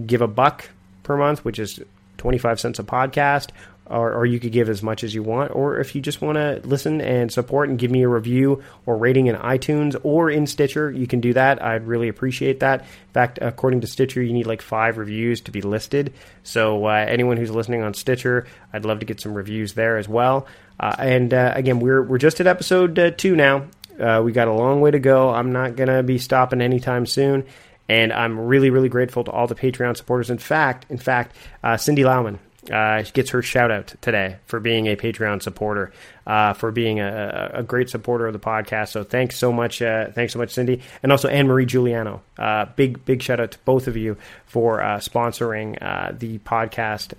give 0.05 0.21
a 0.21 0.27
buck 0.27 0.69
per 1.03 1.15
month, 1.15 1.45
which 1.45 1.59
is 1.59 1.79
25 2.17 2.59
cents 2.59 2.79
a 2.79 2.83
podcast, 2.83 3.49
or, 3.89 4.13
or, 4.13 4.25
you 4.25 4.39
could 4.39 4.51
give 4.51 4.69
as 4.69 4.83
much 4.83 5.03
as 5.03 5.15
you 5.15 5.23
want. 5.23 5.55
Or 5.55 5.79
if 5.79 5.95
you 5.95 6.01
just 6.01 6.21
want 6.21 6.35
to 6.35 6.61
listen 6.63 7.01
and 7.01 7.31
support 7.31 7.69
and 7.69 7.79
give 7.79 7.89
me 7.89 8.03
a 8.03 8.07
review 8.07 8.63
or 8.85 8.97
rating 8.97 9.27
in 9.27 9.35
iTunes 9.35 9.99
or 10.03 10.29
in 10.29 10.45
Stitcher, 10.45 10.91
you 10.91 11.07
can 11.07 11.21
do 11.21 11.33
that. 11.33 11.63
I'd 11.63 11.87
really 11.87 12.07
appreciate 12.07 12.59
that. 12.59 12.81
In 12.81 13.13
fact, 13.13 13.39
according 13.41 13.81
to 13.81 13.87
Stitcher, 13.87 14.21
you 14.21 14.33
need 14.33 14.45
like 14.45 14.61
five 14.61 14.97
reviews 14.97 15.41
to 15.41 15.51
be 15.51 15.61
listed. 15.61 16.13
So 16.43 16.85
uh, 16.85 17.05
anyone 17.07 17.37
who's 17.37 17.51
listening 17.51 17.81
on 17.81 17.93
Stitcher, 17.93 18.45
I'd 18.71 18.85
love 18.85 18.99
to 18.99 19.05
get 19.05 19.19
some 19.19 19.33
reviews 19.33 19.73
there 19.73 19.97
as 19.97 20.07
well. 20.07 20.47
Uh, 20.79 20.95
and 20.99 21.33
uh, 21.33 21.53
again, 21.55 21.79
we're 21.79 22.01
we're 22.01 22.19
just 22.19 22.39
at 22.39 22.47
episode 22.47 22.97
uh, 22.97 23.11
two 23.11 23.35
now. 23.35 23.67
Uh, 23.99 24.21
we 24.23 24.31
got 24.31 24.47
a 24.47 24.53
long 24.53 24.79
way 24.81 24.91
to 24.91 24.99
go. 24.99 25.29
I'm 25.29 25.51
not 25.51 25.75
gonna 25.75 26.03
be 26.03 26.17
stopping 26.17 26.61
anytime 26.61 27.05
soon. 27.05 27.45
And 27.89 28.13
I'm 28.13 28.39
really, 28.39 28.69
really 28.69 28.87
grateful 28.87 29.23
to 29.23 29.31
all 29.31 29.47
the 29.47 29.55
Patreon 29.55 29.97
supporters. 29.97 30.29
In 30.29 30.37
fact, 30.37 30.85
in 30.89 30.99
fact, 30.99 31.35
uh, 31.63 31.75
Cindy 31.75 32.03
Lauman, 32.03 32.37
uh, 32.69 33.03
she 33.03 33.11
gets 33.11 33.31
her 33.31 33.41
shout 33.41 33.71
out 33.71 33.93
today 34.01 34.37
for 34.45 34.59
being 34.59 34.87
a 34.87 34.95
Patreon 34.95 35.41
supporter, 35.41 35.91
uh, 36.27 36.53
for 36.53 36.71
being 36.71 36.99
a, 36.99 37.51
a, 37.55 37.63
great 37.63 37.89
supporter 37.89 38.27
of 38.27 38.33
the 38.33 38.39
podcast. 38.39 38.89
So 38.89 39.03
thanks 39.03 39.37
so 39.37 39.51
much, 39.51 39.81
uh, 39.81 40.11
thanks 40.11 40.33
so 40.33 40.39
much, 40.39 40.51
Cindy, 40.51 40.81
and 41.01 41.11
also 41.11 41.27
Anne 41.27 41.47
Marie 41.47 41.65
Giuliano. 41.65 42.21
Uh, 42.37 42.65
big 42.75 43.03
big 43.05 43.21
shout 43.21 43.39
out 43.39 43.51
to 43.51 43.59
both 43.59 43.87
of 43.87 43.97
you 43.97 44.17
for 44.45 44.81
uh, 44.81 44.97
sponsoring 44.97 45.81
uh, 45.81 46.11
the 46.17 46.37
podcast, 46.39 47.17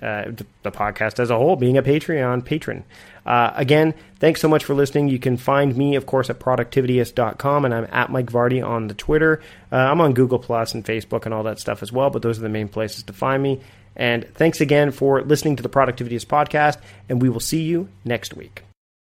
the 0.63 0.71
podcast 0.71 1.19
as 1.19 1.31
a 1.31 1.37
whole, 1.37 1.57
being 1.57 1.77
a 1.77 1.83
Patreon 1.83 2.45
patron. 2.45 2.85
again, 3.27 3.95
thanks 4.19 4.41
so 4.41 4.49
much 4.49 4.65
for 4.65 4.75
listening. 4.75 5.09
You 5.09 5.19
can 5.19 5.37
find 5.37 5.77
me, 5.77 5.97
of 5.97 6.07
course, 6.07 6.31
at 6.31 6.39
productivityist.com, 6.39 7.65
and 7.65 7.75
I'm 7.75 7.89
at 7.91 8.11
Mike 8.11 8.31
Vardy 8.31 8.65
on 8.65 8.89
the 8.89 8.95
Twitter. 8.95 9.43
I'm 9.73 10.01
on 10.01 10.15
Google 10.15 10.39
Plus 10.39 10.75
and 10.75 10.85
Facebook 10.85 11.25
and 11.25 11.35
all 11.35 11.45
that 11.45 11.59
stuff 11.59 11.83
as 11.83 11.93
well, 11.93 12.11
but 12.11 12.23
those 12.23 12.39
are 12.39 12.43
the 12.43 12.49
main 12.49 12.69
places 12.69 13.03
to 13.05 13.13
find 13.13 13.43
me. 13.43 13.61
And 13.97 14.27
thanks 14.35 14.61
again 14.61 14.93
for 14.93 15.23
listening 15.23 15.57
to 15.57 15.63
the 15.63 15.69
Productivityist 15.69 16.27
podcast, 16.27 16.79
and 17.09 17.21
we 17.21 17.29
will 17.29 17.41
see 17.41 17.63
you 17.63 17.89
next 18.05 18.35
week. 18.35 18.65